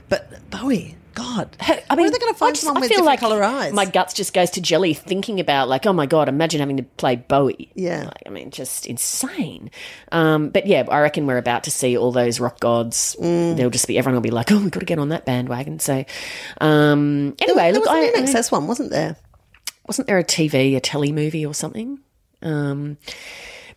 But 0.08 0.50
Bowie, 0.50 0.96
God, 1.14 1.56
I 1.60 1.76
mean, 1.96 1.98
where 1.98 2.06
are 2.06 2.10
they 2.10 2.18
going 2.18 2.32
to 2.32 2.37
I 2.37 2.38
find 2.38 2.54
just- 2.54 2.64
someone 2.64 2.78
I 2.78 2.80
with 2.80 2.88
feel 2.90 2.98
different 2.98 3.06
like 3.06 3.20
colour 3.20 3.42
eyes? 3.42 3.72
My 3.72 3.84
guts 3.84 4.12
just 4.14 4.34
goes 4.34 4.50
to 4.50 4.60
jelly 4.60 4.92
thinking 4.94 5.38
about 5.40 5.68
like, 5.68 5.87
oh 5.87 5.92
my 5.92 6.06
god, 6.06 6.28
imagine 6.28 6.60
having 6.60 6.76
to 6.78 6.82
play 6.82 7.16
Bowie. 7.16 7.70
Yeah. 7.74 8.04
like, 8.04 8.22
I 8.26 8.30
mean, 8.30 8.50
just 8.50 8.87
insane. 8.87 9.70
Um, 10.12 10.50
but 10.50 10.66
yeah, 10.66 10.84
I 10.90 11.00
reckon 11.00 11.26
we're 11.26 11.38
about 11.38 11.64
to 11.64 11.70
see 11.70 11.96
all 11.96 12.10
those 12.12 12.40
rock 12.40 12.58
gods. 12.60 13.16
Mm. 13.20 13.56
There'll 13.56 13.70
just 13.70 13.87
be 13.87 13.96
everyone 13.96 14.16
will 14.16 14.22
be 14.22 14.30
like, 14.30 14.50
oh, 14.52 14.58
we've 14.58 14.70
got 14.70 14.80
to 14.80 14.87
get 14.87 14.98
on 14.98 15.08
that 15.10 15.24
bandwagon. 15.24 15.78
So 15.78 16.04
um, 16.60 17.34
anyway, 17.40 17.70
there 17.70 17.74
look, 17.74 17.84
was 17.84 17.90
I, 17.90 17.98
an 18.00 18.12
I- 18.16 18.26
INXS 18.26 18.50
one, 18.52 18.66
wasn't 18.66 18.90
there? 18.90 19.16
wasn't 19.87 20.06
there 20.08 20.18
a 20.18 20.24
TV, 20.24 20.76
a 20.76 20.80
telly 20.80 21.12
movie 21.12 21.44
or 21.46 21.52
something? 21.54 21.98
Um, 22.42 22.96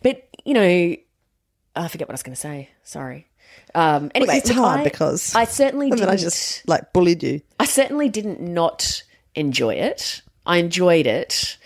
but 0.02 0.27
you 0.48 0.54
know, 0.54 0.96
I 1.76 1.88
forget 1.88 2.08
what 2.08 2.12
I 2.12 2.14
was 2.14 2.22
going 2.22 2.34
to 2.34 2.40
say. 2.40 2.70
Sorry. 2.82 3.26
Um, 3.74 4.10
anyway, 4.14 4.38
it's 4.38 4.48
look, 4.48 4.56
hard 4.56 4.80
I- 4.80 4.84
because 4.84 5.34
I 5.34 5.44
certainly 5.44 5.90
didn't. 5.90 6.08
I 6.08 6.16
just 6.16 6.66
like 6.66 6.92
bullied 6.94 7.22
you. 7.22 7.42
I 7.60 7.66
certainly 7.66 8.08
didn't 8.08 8.40
not 8.40 9.02
enjoy 9.34 9.74
it. 9.74 10.22
I 10.46 10.56
enjoyed 10.56 11.06
it. 11.06 11.58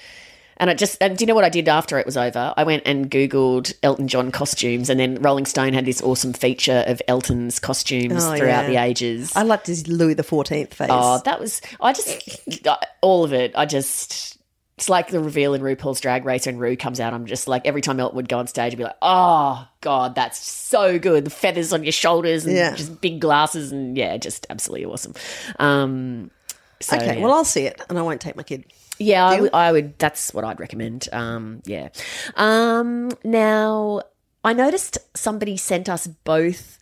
And 0.57 0.69
I 0.69 0.75
just, 0.75 1.01
and 1.01 1.17
do 1.17 1.23
you 1.23 1.27
know 1.27 1.35
what 1.35 1.45
I 1.45 1.49
did 1.49 1.69
after 1.69 1.99
it 1.99 2.07
was 2.07 2.17
over? 2.17 2.53
I 2.57 2.65
went 2.65 2.83
and 2.87 3.11
Googled 3.11 3.73
Elton 3.83 4.07
John 4.09 4.31
costumes, 4.33 4.91
and 4.91 4.99
then 5.01 5.17
Rolling 5.23 5.47
Stone 5.47 5.73
had 5.75 5.85
this 5.87 6.03
awesome 6.03 6.33
feature 6.33 6.85
of 6.87 7.01
Elton's 7.09 7.59
costumes 7.59 8.25
Oh, 8.25 8.37
throughout 8.37 8.63
yeah. 8.65 8.69
the 8.69 8.77
ages. 8.77 9.33
I 9.35 9.43
liked 9.43 9.67
his 9.69 9.87
Louis 9.89 10.15
the 10.15 10.23
Fourteenth 10.23 10.75
face. 10.75 10.89
oh, 10.91 11.21
that 11.25 11.41
was, 11.41 11.61
I 11.81 11.93
just, 11.93 12.69
all 13.01 13.25
of 13.25 13.33
it, 13.33 13.53
I 13.57 13.65
just, 13.67 14.39
it's 14.83 14.89
like 14.89 15.11
the 15.11 15.21
reveal 15.21 15.55
in 15.55 15.63
RuPaul's 15.63 16.01
Drag 16.01 16.25
Race 16.25 16.45
when 16.45 16.59
Ru 16.59 16.77
comes 16.77 16.99
out. 16.99 17.15
I'm 17.15 17.27
just 17.27 17.47
like, 17.47 17.69
every 17.69 17.83
time 17.83 18.01
Elton 18.01 18.17
would 18.17 18.29
go 18.29 18.39
on 18.41 18.49
stage, 18.49 18.73
I'd 18.73 18.79
be 18.79 18.83
like, 18.83 18.97
oh, 19.01 19.65
God, 19.81 20.17
that's 20.17 20.45
so 20.45 20.99
good. 20.99 21.25
The 21.25 21.31
feathers 21.31 21.73
on 21.73 21.85
your 21.85 21.93
shoulders 21.93 22.47
and 22.47 22.57
Yeah. 22.57 22.75
just 22.75 23.01
big 23.01 23.21
glasses, 23.21 23.71
and 23.71 23.97
yeah, 23.97 24.17
just 24.17 24.45
absolutely 24.51 24.87
awesome. 24.87 25.15
Um, 25.61 26.33
so, 26.81 26.97
okay, 26.97 27.19
yeah. 27.19 27.23
well 27.23 27.33
I'll 27.33 27.45
see 27.45 27.63
it, 27.63 27.81
and 27.89 27.97
I 27.97 28.03
won't 28.03 28.21
take 28.21 28.35
my 28.35 28.43
kid. 28.43 28.65
Yeah, 28.99 29.25
I 29.25 29.41
would, 29.41 29.53
would. 29.53 29.99
That's 30.01 30.35
what 30.35 30.43
I'd 30.45 30.59
recommend. 30.59 31.09
Um, 31.13 31.63
yeah. 31.65 31.91
Um, 32.35 33.13
now, 33.23 34.03
I 34.43 34.53
noticed 34.53 34.99
somebody 35.15 35.57
sent 35.59 35.89
us 35.89 36.09
both. 36.09 36.81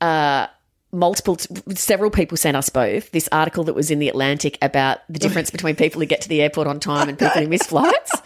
Uh, 0.00 0.46
multiple, 0.92 1.36
several 1.74 2.10
people 2.10 2.36
sent 2.36 2.56
us 2.56 2.68
both 2.68 3.10
this 3.10 3.28
article 3.32 3.64
that 3.64 3.74
was 3.74 3.90
in 3.90 3.98
the 3.98 4.08
Atlantic 4.08 4.58
about 4.62 4.98
the 5.08 5.18
difference 5.18 5.50
between 5.50 5.76
people 5.76 6.00
who 6.00 6.06
get 6.06 6.20
to 6.22 6.28
the 6.28 6.42
airport 6.42 6.66
on 6.66 6.80
time 6.80 7.08
and 7.08 7.18
people 7.18 7.40
who 7.40 7.48
miss 7.48 7.62
flights. 7.62 8.12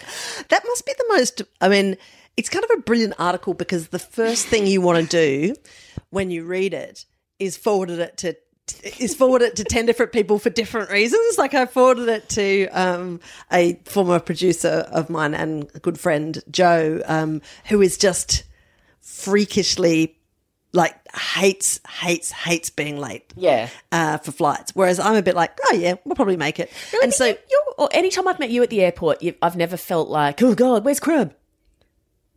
That 0.49 0.64
must 0.66 0.85
be 0.87 0.92
the 0.99 1.05
most. 1.11 1.42
I 1.61 1.68
mean, 1.68 1.96
it's 2.37 2.49
kind 2.49 2.64
of 2.64 2.70
a 2.79 2.81
brilliant 2.83 3.14
article 3.18 3.55
because 3.55 3.88
the 3.88 3.99
first 3.99 4.46
thing 4.46 4.66
you 4.66 4.81
want 4.81 4.99
to 4.99 5.07
do 5.07 5.55
when 6.11 6.31
you 6.31 6.44
read 6.44 6.75
it 6.75 7.05
is 7.38 7.57
forward 7.57 7.90
it 7.90 8.16
to 8.18 8.37
is 8.99 9.14
forward 9.14 9.42
it 9.42 9.57
to 9.57 9.64
10 9.64 9.87
different 9.87 10.12
people 10.12 10.38
for 10.38 10.49
different 10.49 10.90
reasons 10.90 11.38
like 11.38 11.55
i 11.55 11.66
forwarded 11.66 12.09
it 12.09 12.29
to 12.29 12.68
um, 12.68 13.18
a 13.51 13.75
former 13.85 14.20
producer 14.20 14.87
of 14.92 15.11
mine 15.11 15.35
and 15.35 15.68
a 15.75 15.81
good 15.81 15.99
friend 15.99 16.40
joe 16.51 17.03
um, 17.07 17.42
who 17.66 17.83
is 17.83 17.99
just 17.99 18.44
freakishly 19.01 20.19
like 20.72 20.94
hates 21.16 21.80
hates 21.88 22.30
hates 22.30 22.70
being 22.70 22.98
late 22.98 23.33
Yeah. 23.37 23.68
uh, 23.90 24.18
for 24.18 24.30
flights 24.33 24.70
whereas 24.74 25.00
i'm 25.00 25.16
a 25.16 25.22
bit 25.22 25.35
like 25.35 25.59
oh 25.68 25.74
yeah 25.74 25.94
we'll 26.04 26.14
probably 26.14 26.37
make 26.37 26.61
it 26.61 26.70
and 27.02 27.12
so 27.12 27.24
you, 27.26 27.37
you're, 27.50 27.74
or 27.78 27.88
anytime 27.92 28.28
I've 28.28 28.38
met 28.38 28.50
you 28.50 28.62
at 28.62 28.68
the 28.70 28.83
airport, 28.83 29.22
I've 29.40 29.56
never 29.56 29.76
felt 29.78 30.09
like, 30.11 30.42
oh 30.42 30.54
God, 30.54 30.85
where's 30.85 31.00
Crab? 31.00 31.35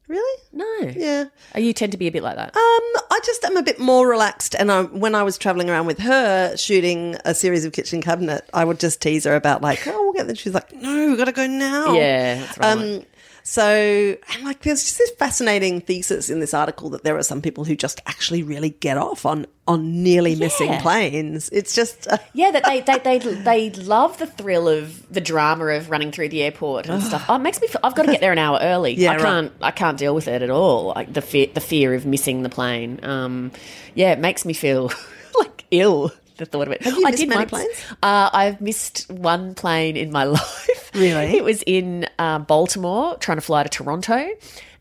really 0.08 0.42
No. 0.52 0.80
yeah 0.96 1.26
Oh, 1.56 1.60
you 1.60 1.74
tend 1.74 1.92
to 1.92 1.98
be 1.98 2.08
a 2.08 2.12
bit 2.12 2.24
like 2.24 2.36
that. 2.36 2.56
Um, 2.56 3.04
I 3.12 3.20
just 3.26 3.44
am 3.46 3.58
a 3.58 3.64
bit 3.64 3.80
more 3.80 4.08
relaxed, 4.08 4.56
and 4.56 4.72
I, 4.72 4.84
when 4.84 5.16
I 5.16 5.24
was 5.24 5.38
traveling 5.38 5.70
around 5.70 5.86
with 5.86 6.00
her 6.00 6.56
shooting 6.58 7.16
a 7.26 7.34
series 7.36 7.64
of 7.66 7.74
Kitchen 7.74 8.02
Cabinet, 8.02 8.48
I 8.54 8.66
would 8.66 8.80
just 8.80 9.02
tease 9.02 9.24
her 9.26 9.36
about 9.36 9.62
like, 9.62 9.86
oh, 9.88 9.92
we'll 10.04 10.14
get 10.14 10.28
that. 10.28 10.38
She's 10.38 10.54
like, 10.54 10.74
no, 10.74 11.08
we've 11.10 11.18
got 11.18 11.26
to 11.26 11.32
go 11.32 11.46
now. 11.48 11.94
yeah, 11.94 12.36
that's 12.40 12.58
right. 12.58 12.72
Um, 12.78 13.04
so 13.44 14.16
and 14.34 14.44
like, 14.44 14.62
there's 14.62 14.84
just 14.84 14.98
this 14.98 15.12
fascinating 15.12 15.82
thesis 15.82 16.30
in 16.30 16.40
this 16.40 16.54
article 16.54 16.90
that 16.92 17.04
there 17.04 17.18
are 17.18 17.24
some 17.24 17.42
people 17.42 17.66
who 17.66 17.76
just 17.76 18.02
actually 18.06 18.42
really 18.44 18.70
get 18.70 18.98
off 18.98 19.26
on 19.26 19.46
on 19.68 20.02
nearly 20.04 20.36
missing 20.36 20.68
Yeah. 20.72 20.82
planes. 20.82 21.50
It's 21.52 21.76
just. 21.76 22.08
Uh, 22.08 22.18
Yeah, 22.34 22.52
that 22.52 22.64
they, 22.66 22.82
they 22.82 23.00
they 23.20 23.20
they 23.20 23.70
love 23.72 24.18
the 24.18 24.28
thrill 24.28 24.68
of 24.68 25.12
the 25.14 25.22
drama 25.22 25.66
of 25.68 25.90
running 25.90 26.12
through 26.12 26.30
the 26.30 26.42
airport 26.44 26.88
and 26.88 27.02
stuff. 27.04 27.26
Oh, 27.30 27.36
it 27.36 27.40
makes 27.40 27.60
me. 27.62 27.68
Feel, 27.68 27.80
I've 27.84 27.96
got 27.96 28.04
to 28.06 28.12
get 28.12 28.22
there 28.22 28.32
an 28.32 28.38
hour 28.40 28.60
early. 28.62 28.94
Yeah, 28.96 29.12
I 29.12 29.16
right. 29.16 29.22
can't. 29.24 29.52
I 29.62 29.72
can't 29.72 29.98
deal 29.98 30.16
with 30.16 30.28
it 30.28 30.42
at 30.42 30.50
all. 30.50 30.88
Like 30.96 31.14
the 31.14 31.22
fear, 31.22 31.48
the 31.54 31.62
fear 31.62 31.94
of 31.94 32.06
missing 32.06 32.44
the 32.44 32.50
plane. 32.50 33.00
Um, 33.04 33.52
yeah, 33.96 34.12
it 34.12 34.20
makes 34.20 34.46
me 34.46 34.54
feel 34.54 34.92
like 35.40 35.66
ill. 35.72 36.12
The 36.38 36.46
thought 36.48 36.68
of 36.68 36.74
it. 36.74 36.82
Have 36.82 36.98
you 36.98 37.06
I 37.06 37.12
missed 37.12 37.20
did 37.20 37.30
many 37.30 37.40
once. 37.42 37.50
planes? 37.52 37.86
Uh, 38.02 38.30
I've 38.34 38.60
missed 38.60 39.08
one 39.12 39.54
plane 39.54 39.96
in 39.96 40.12
my 40.12 40.24
life. 40.24 40.83
Really? 40.94 41.38
It 41.38 41.44
was 41.44 41.64
in 41.66 42.08
uh, 42.20 42.40
Baltimore, 42.40 43.18
trying 43.18 43.38
to 43.38 43.42
fly 43.42 43.64
to 43.64 43.70
Toronto. 43.70 44.28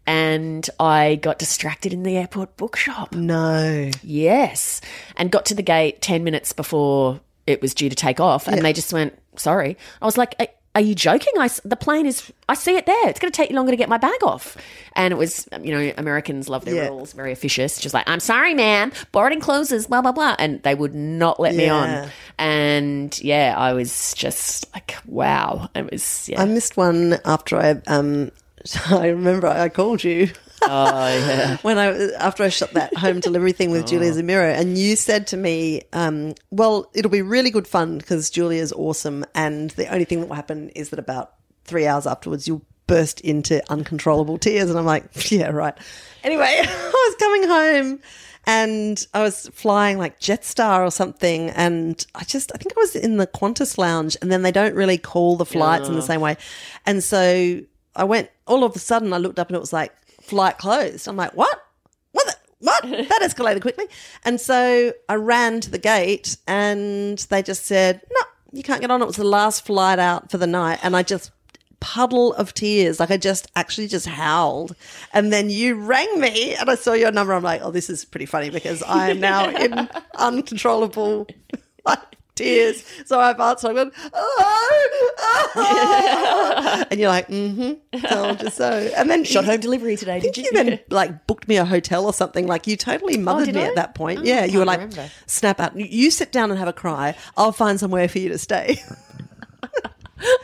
and 0.07 0.68
I 0.81 1.16
got 1.16 1.38
distracted 1.38 1.92
in 1.92 2.03
the 2.03 2.16
airport 2.16 2.57
bookshop. 2.57 3.14
No. 3.14 3.90
Yes. 4.03 4.81
And 5.16 5.31
got 5.31 5.46
to 5.46 5.55
the 5.55 5.62
gate 5.62 6.01
10 6.03 6.25
minutes 6.25 6.53
before 6.53 7.20
it 7.46 7.62
was 7.62 7.72
due 7.75 7.88
to 7.88 7.96
take 7.96 8.20
off. 8.20 8.48
And 8.48 8.62
they 8.62 8.72
just 8.72 8.92
went, 8.92 9.18
sorry. 9.37 9.77
I 10.01 10.05
was 10.05 10.16
like, 10.18 10.35
"Are- 10.74 10.80
you 10.80 10.94
joking? 10.94 11.32
I, 11.38 11.48
the 11.64 11.76
plane 11.76 12.06
is, 12.06 12.32
I 12.48 12.54
see 12.54 12.76
it 12.76 12.87
there. 12.87 13.08
It's 13.08 13.20
going 13.20 13.30
to 13.32 13.37
take 13.37 13.50
you 13.50 13.56
longer 13.56 13.72
to 13.72 13.76
get 13.76 13.88
my 13.88 13.98
bag 13.98 14.22
off. 14.22 14.56
And 14.94 15.12
it 15.12 15.16
was, 15.16 15.48
you 15.62 15.72
know, 15.72 15.92
Americans 15.98 16.48
love 16.48 16.64
their 16.64 16.74
Yeah. 16.74 16.88
rules, 16.88 17.12
very 17.12 17.32
officious. 17.32 17.78
Just 17.78 17.94
like, 17.94 18.08
I'm 18.08 18.20
sorry, 18.20 18.54
ma'am, 18.54 18.92
boarding 19.12 19.40
closes, 19.40 19.87
blah, 19.87 20.00
blah, 20.02 20.12
blah. 20.12 20.37
And 20.38 20.62
they 20.62 20.74
would 20.74 20.94
not 20.94 21.38
let 21.40 21.54
me 21.54 21.68
on. 21.68 22.08
And 22.38 23.18
yeah, 23.22 23.54
I 23.56 23.72
was 23.74 24.14
just 24.14 24.72
like, 24.74 24.96
wow. 25.06 25.68
It 25.74 25.90
was, 25.90 26.28
yeah. 26.28 26.42
I 26.42 26.44
missed 26.46 26.76
one 26.76 27.18
after 27.24 27.56
I 27.58 27.80
um 27.87 28.30
I 28.90 29.08
remember 29.08 29.46
I 29.48 29.68
called 29.68 30.04
you. 30.04 30.30
Oh, 30.68 31.09
yeah. 31.09 31.57
when 31.62 31.79
I 31.79 32.12
after 32.12 32.42
I 32.42 32.48
shot 32.48 32.72
that 32.72 32.96
home 32.96 33.20
delivery 33.20 33.53
thing 33.53 33.70
with 33.70 33.87
Julia 33.87 34.12
Zemiro, 34.12 34.55
and 34.55 34.79
you 34.79 34.96
said 34.96 35.27
to 35.29 35.37
me, 35.37 35.83
um, 35.92 36.35
"Well, 36.51 36.90
it'll 36.94 37.11
be 37.11 37.22
really 37.22 37.51
good 37.51 37.66
fun 37.66 37.98
because 37.98 38.31
Julia's 38.31 38.72
awesome, 38.72 39.25
and 39.35 39.70
the 39.70 39.88
only 39.92 40.05
thing 40.05 40.20
that 40.20 40.29
will 40.29 40.37
happen 40.37 40.70
is 40.70 40.90
that 40.90 40.98
about 40.98 41.35
three 41.64 41.87
hours 41.87 42.07
afterwards, 42.07 42.46
you'll 42.46 42.62
burst 42.87 43.20
into 43.20 43.62
uncontrollable 43.70 44.38
tears." 44.38 44.70
And 44.70 44.79
I'm 44.79 44.87
like, 44.87 45.05
"Yeah, 45.31 45.48
right." 45.48 45.75
Anyway, 46.25 46.44
I 46.62 47.07
was 47.09 47.16
coming 47.18 47.48
home. 47.48 48.01
And 48.44 49.07
I 49.14 49.22
was 49.22 49.48
flying 49.55 49.98
like 49.98 50.18
Jetstar 50.18 50.85
or 50.85 50.90
something, 50.90 51.51
and 51.51 52.05
I 52.16 52.25
just 52.25 52.51
I 52.53 52.59
think 52.59 52.72
I 52.77 52.81
was 52.81 52.96
in 52.96 53.16
the 53.16 53.29
Qantas 53.29 53.79
lounge, 53.79 54.16
and 54.20 54.33
then 54.33 54.42
they 54.42 54.51
don't 54.51 54.75
really 54.75 54.98
call 54.98 55.37
the 55.37 55.46
flights 55.46 55.88
in 55.88 55.94
the 55.94 56.03
same 56.03 56.20
way, 56.20 56.37
and 56.85 57.05
so 57.05 57.61
I 57.94 58.03
went. 58.03 58.31
All 58.48 58.64
of 58.64 58.75
a 58.75 58.81
sudden, 58.81 59.12
I 59.12 59.18
looked 59.18 59.38
up 59.38 59.46
and 59.46 59.57
it 59.57 59.61
was 59.61 59.72
like 59.72 59.94
flight 60.22 60.58
closed. 60.58 61.08
I'm 61.08 61.16
like, 61.16 61.35
what? 61.35 61.64
What? 62.12 62.26
The, 62.26 62.37
what? 62.58 62.82
That 63.08 63.22
escalated 63.22 63.62
quickly. 63.62 63.87
And 64.24 64.40
so 64.40 64.92
I 65.08 65.14
ran 65.14 65.61
to 65.61 65.70
the 65.70 65.78
gate 65.78 66.37
and 66.46 67.18
they 67.18 67.42
just 67.42 67.66
said, 67.66 68.00
no, 68.11 68.20
you 68.52 68.62
can't 68.62 68.80
get 68.80 68.90
on. 68.90 69.02
It 69.02 69.06
was 69.06 69.16
the 69.16 69.24
last 69.24 69.66
flight 69.66 69.98
out 69.98 70.30
for 70.30 70.38
the 70.38 70.46
night. 70.46 70.78
And 70.82 70.96
I 70.96 71.02
just 71.02 71.30
puddle 71.80 72.32
of 72.35 72.54
tears. 72.54 73.00
Like 73.00 73.11
I 73.11 73.16
just 73.16 73.50
actually 73.56 73.88
just 73.88 74.06
howled. 74.06 74.76
And 75.12 75.32
then 75.32 75.50
you 75.50 75.74
rang 75.74 76.20
me 76.20 76.54
and 76.54 76.70
I 76.70 76.76
saw 76.76 76.92
your 76.92 77.11
number. 77.11 77.32
I'm 77.32 77.42
like, 77.42 77.61
oh, 77.62 77.72
this 77.72 77.90
is 77.90 78.04
pretty 78.04 78.26
funny 78.26 78.50
because 78.50 78.82
I 78.85 79.11
am 79.11 79.20
now 79.20 79.50
in 79.50 79.88
uncontrollable 80.14 81.26
like, 81.85 81.98
tears. 82.35 82.85
So 83.07 83.18
I've 83.21 83.40
answered. 83.40 83.71
I 83.71 83.73
went, 83.73 83.95
oh, 84.12 84.88
oh. 85.57 86.85
and 86.90 87.01
you're 87.01 87.09
like, 87.09 87.29
mm-hmm, 87.29 88.07
told 88.07 88.42
you 88.42 88.51
so. 88.51 88.90
And 88.97 89.11
then 89.11 89.25
Shot 89.25 89.45
home 89.45 89.61
delivery 89.61 89.97
today, 89.97 90.21
did 90.21 90.37
you 90.37 90.45
you? 90.45 90.51
then 90.53 90.81
like 90.90 91.27
booked 91.27 91.49
me 91.49 91.57
a 91.57 91.64
hotel 91.64 92.07
or 92.07 92.12
something. 92.12 92.47
Like 92.47 92.66
you 92.66 92.77
totally 92.77 93.16
mothered 93.16 93.47
did 93.47 93.55
me 93.55 93.62
I? 93.62 93.66
at 93.66 93.75
that 93.77 93.95
point. 93.95 94.21
Oh, 94.21 94.25
yeah, 94.25 94.45
you 94.45 94.59
were 94.59 94.64
like, 94.64 94.81
remember. 94.81 95.11
snap 95.27 95.61
out. 95.61 95.79
You 95.79 96.11
sit 96.11 96.33
down 96.33 96.51
and 96.51 96.59
have 96.59 96.68
a 96.68 96.73
cry. 96.73 97.16
I'll 97.37 97.53
find 97.53 97.79
somewhere 97.79 98.09
for 98.09 98.18
you 98.18 98.29
to 98.31 98.38
stay. 98.38 98.81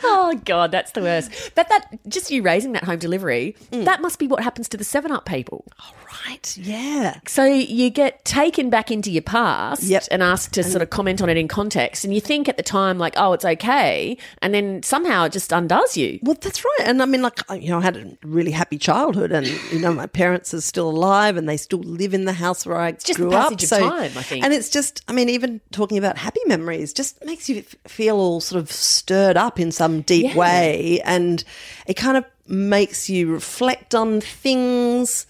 Oh 0.03 0.41
god, 0.45 0.71
that's 0.73 0.93
the 0.93 1.01
worst. 1.03 1.31
But 1.55 1.69
that 1.69 1.99
just 2.09 2.31
you 2.31 2.43
raising 2.43 2.73
that 2.73 2.85
home 2.85 2.99
delivery, 2.99 3.57
Mm. 3.71 3.85
that 3.85 4.01
must 4.01 4.19
be 4.19 4.27
what 4.27 4.43
happens 4.43 4.69
to 4.71 4.77
the 4.77 4.85
seven 4.85 5.13
up 5.13 5.25
people. 5.27 5.65
right? 6.27 6.57
Yeah. 6.57 7.21
So 7.27 7.45
you 7.45 7.91
get 7.91 8.25
taken 8.25 8.71
back 8.71 8.91
into 8.91 9.11
your 9.11 9.23
past 9.23 9.83
Yep. 9.83 10.05
and 10.11 10.23
asked 10.23 10.55
to 10.55 10.65
sort 10.65 10.81
of 10.83 10.89
comment 10.91 11.21
on 11.23 11.29
it 11.29 11.37
in 11.37 11.49
context, 11.49 12.05
and 12.05 12.15
you 12.15 12.21
think 12.21 12.49
at 12.49 12.57
the 12.57 12.63
time 12.63 12.99
like, 12.99 13.13
oh, 13.17 13.35
it's 13.35 13.45
okay, 13.45 14.17
and 14.43 14.53
then 14.55 14.83
somehow 14.83 15.25
it 15.25 15.33
just 15.33 15.53
undoes 15.53 15.97
you. 15.97 16.19
Well, 16.23 16.37
that's 16.41 16.65
right. 16.65 16.87
And 16.87 17.03
I 17.03 17.05
mean, 17.05 17.21
like, 17.23 17.39
you 17.61 17.69
know, 17.71 17.79
I 17.79 17.83
had 17.83 17.97
a 17.99 18.17
really 18.25 18.51
happy 18.51 18.79
childhood, 18.79 19.33
and 19.33 19.47
you 19.71 19.79
know, 19.81 19.93
my 19.93 20.07
parents 20.07 20.53
are 20.55 20.61
still 20.63 20.89
alive, 20.89 21.37
and 21.37 21.49
they 21.49 21.57
still 21.59 21.81
live 21.81 22.15
in 22.15 22.25
the 22.25 22.33
house 22.33 22.65
where 22.67 22.79
I 22.79 22.93
just 22.93 23.17
grew 23.17 23.33
up. 23.33 23.45
passage 23.51 23.65
of 23.65 23.69
so, 23.69 23.79
time, 23.79 24.13
I 24.17 24.23
think. 24.23 24.45
and 24.45 24.53
it's 24.55 24.71
just, 24.71 25.03
I 25.09 25.13
mean, 25.13 25.29
even 25.29 25.61
talking 25.73 25.99
about 25.99 26.17
happy 26.19 26.41
memories 26.47 26.93
just 26.95 27.23
makes 27.25 27.49
you 27.51 27.59
f- 27.59 27.75
feel 27.87 28.17
all 28.17 28.41
sort 28.41 28.61
of 28.61 28.73
stirred 28.73 29.37
up 29.37 29.61
in 29.61 29.68
some 29.73 30.03
deep 30.03 30.27
Yeah. 30.27 30.37
way, 30.37 31.01
and 31.05 31.43
it 31.87 31.95
kind 31.95 32.17
of 32.17 32.25
makes 32.47 33.09
you 33.11 33.31
reflect 33.33 33.95
on 33.95 34.21
things. 34.21 35.27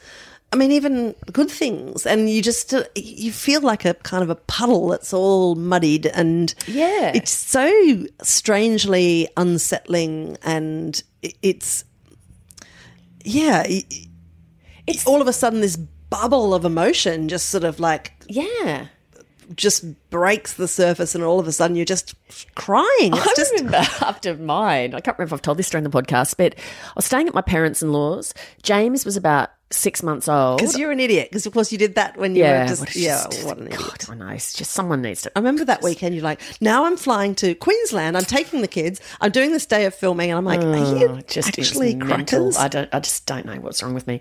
I 0.52 0.56
mean, 0.56 0.72
even 0.72 1.14
good 1.32 1.50
things, 1.50 2.06
and 2.06 2.30
you 2.30 2.40
just 2.40 2.72
you 2.96 3.32
feel 3.32 3.60
like 3.60 3.84
a 3.84 3.94
kind 3.94 4.22
of 4.22 4.30
a 4.30 4.34
puddle 4.36 4.88
that's 4.88 5.12
all 5.12 5.54
muddied, 5.56 6.06
and 6.06 6.54
Yeah. 6.66 7.12
it's 7.14 7.30
so 7.32 8.04
strangely 8.22 9.28
unsettling, 9.36 10.38
and 10.42 11.02
it's 11.42 11.84
yeah, 13.24 13.66
It's 14.86 15.06
all 15.06 15.20
of 15.20 15.28
a 15.28 15.32
sudden 15.34 15.60
this 15.60 15.76
bubble 15.76 16.54
of 16.54 16.64
emotion 16.64 17.28
just 17.28 17.50
sort 17.50 17.64
of 17.64 17.78
like 17.78 18.12
yeah. 18.28 18.86
Just 19.54 19.84
breaks 20.10 20.54
the 20.54 20.68
surface, 20.68 21.14
and 21.14 21.24
all 21.24 21.38
of 21.40 21.46
a 21.48 21.52
sudden 21.52 21.76
you're 21.76 21.84
just 21.84 22.14
crying. 22.54 22.86
It's 23.14 23.26
I 23.26 23.32
just 23.36 23.52
remember 23.54 23.76
after 24.02 24.36
mine, 24.36 24.94
I 24.94 25.00
can't 25.00 25.18
remember 25.18 25.34
if 25.34 25.38
I've 25.38 25.42
told 25.42 25.58
this 25.58 25.70
during 25.70 25.84
the 25.84 25.90
podcast, 25.90 26.36
but 26.36 26.54
I 26.58 26.92
was 26.96 27.04
staying 27.04 27.28
at 27.28 27.34
my 27.34 27.40
parents 27.42 27.82
in 27.82 27.92
law's. 27.92 28.34
James 28.62 29.04
was 29.04 29.16
about 29.16 29.50
six 29.70 30.02
months 30.02 30.28
old. 30.28 30.58
because 30.58 30.78
you're 30.78 30.90
an 30.90 30.98
idiot. 31.00 31.28
Because 31.30 31.44
of 31.44 31.52
course 31.52 31.70
you 31.70 31.76
did 31.76 31.96
that 31.96 32.16
when 32.16 32.34
you 32.34 32.42
yeah, 32.42 32.62
were 32.62 32.68
just 32.68 32.80
what- 32.80 32.96
yeah, 32.96 33.26
just- 33.30 33.44
what 33.44 33.58
an 33.58 33.66
idiot. 33.66 33.80
God, 33.80 34.10
I 34.10 34.14
know. 34.14 34.28
It's 34.28 34.54
just 34.54 34.70
someone 34.72 35.02
needs 35.02 35.22
to. 35.22 35.32
I 35.36 35.40
remember 35.40 35.64
that 35.66 35.82
weekend. 35.82 36.14
You're 36.14 36.24
like, 36.24 36.40
now 36.62 36.86
I'm 36.86 36.96
flying 36.96 37.34
to 37.36 37.54
Queensland. 37.54 38.16
I'm 38.16 38.24
taking 38.24 38.62
the 38.62 38.68
kids. 38.68 39.00
I'm 39.20 39.30
doing 39.30 39.52
this 39.52 39.66
day 39.66 39.84
of 39.84 39.94
filming, 39.94 40.30
and 40.30 40.38
I'm 40.38 40.44
like, 40.46 40.60
are 40.60 40.96
you 40.98 41.08
Oh, 41.08 41.20
just 41.28 41.58
actually 41.58 41.96
crackers? 41.96 42.56
I 42.56 42.68
don't. 42.68 42.88
I 42.94 43.00
just 43.00 43.26
don't 43.26 43.44
know 43.44 43.56
what's 43.60 43.82
wrong 43.82 43.92
with 43.94 44.06
me. 44.06 44.20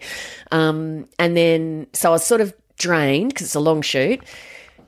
Um, 0.51 1.07
and 1.17 1.37
then 1.37 1.87
so 1.93 2.09
I 2.09 2.11
was 2.11 2.25
sort 2.25 2.41
of 2.41 2.53
drained 2.77 3.29
because 3.29 3.45
it's 3.47 3.55
a 3.55 3.59
long 3.61 3.81
shoot. 3.81 4.21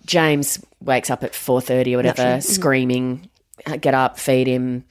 James 0.09 0.59
wakes 0.81 1.11
up 1.11 1.23
at 1.23 1.35
four 1.35 1.61
thirty 1.61 1.93
or 1.93 1.99
whatever, 1.99 2.23
Naturally. 2.23 2.41
screaming. 2.41 3.29
Uh, 3.67 3.77
get 3.77 3.93
up, 3.93 4.17
feed 4.17 4.47
him. 4.47 4.85